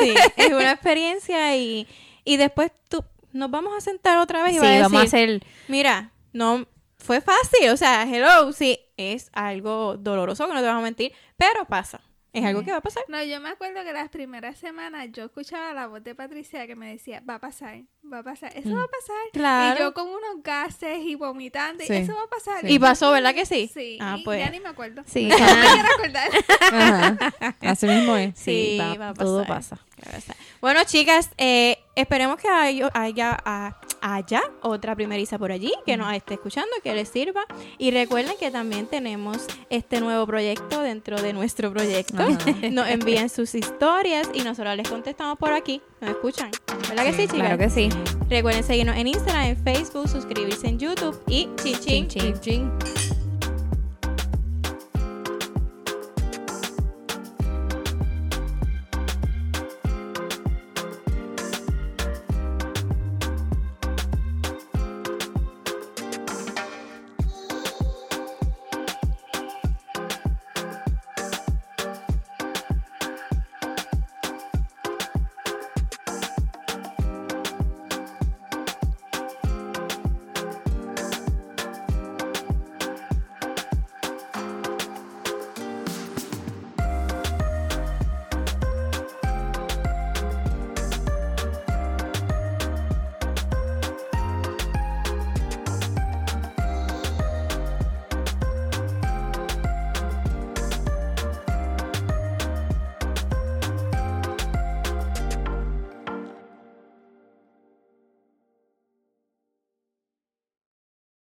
[0.00, 1.86] Sí, es una experiencia y,
[2.24, 3.04] y después tú
[3.36, 6.12] nos vamos a sentar otra vez y Sí, va a decir, vamos a hacer mira,
[6.32, 6.66] no
[6.98, 11.12] fue fácil, o sea, hello, sí, es algo doloroso que no te vamos a mentir,
[11.36, 12.00] pero pasa,
[12.38, 13.02] es algo que va a pasar.
[13.08, 16.76] No, yo me acuerdo que las primeras semanas yo escuchaba la voz de Patricia que
[16.76, 17.82] me decía, va a pasar,
[18.12, 19.16] va a pasar, eso va a pasar.
[19.32, 19.76] Claro.
[19.76, 22.70] Y yo con unos gases y vomitando, y eso va a pasar.
[22.70, 23.70] Y pasó, ¿verdad que sí?
[23.72, 24.38] Sí, Ah, pues.
[24.44, 25.02] ya ni me acuerdo.
[25.06, 25.28] Sí.
[25.28, 26.30] No me quiero acordar.
[26.72, 27.54] Ajá.
[27.60, 28.34] Así mismo es.
[28.38, 29.78] Sí, Sí, va- va a todo pasar.
[29.78, 29.86] pasa.
[30.04, 30.36] Va a pasar.
[30.60, 36.12] Bueno, chicas, eh, esperemos que haya, haya, ah, haya otra primeriza por allí que nos
[36.12, 37.44] esté escuchando, que les sirva.
[37.78, 42.22] Y recuerden que también tenemos este nuevo proyecto dentro de nuestro proyecto.
[42.22, 42.36] Ajá.
[42.70, 45.80] Nos envían sus historias y nosotros les contestamos por aquí.
[46.00, 46.50] ¿Nos escuchan?
[46.88, 47.38] ¿Verdad que sí, chicas?
[47.38, 47.88] Claro que sí.
[48.28, 52.08] Recuerden seguirnos en Instagram, en Facebook, suscribirse en YouTube y chin chin.
[52.08, 52.70] Chin, chin.
[52.80, 53.15] Chin.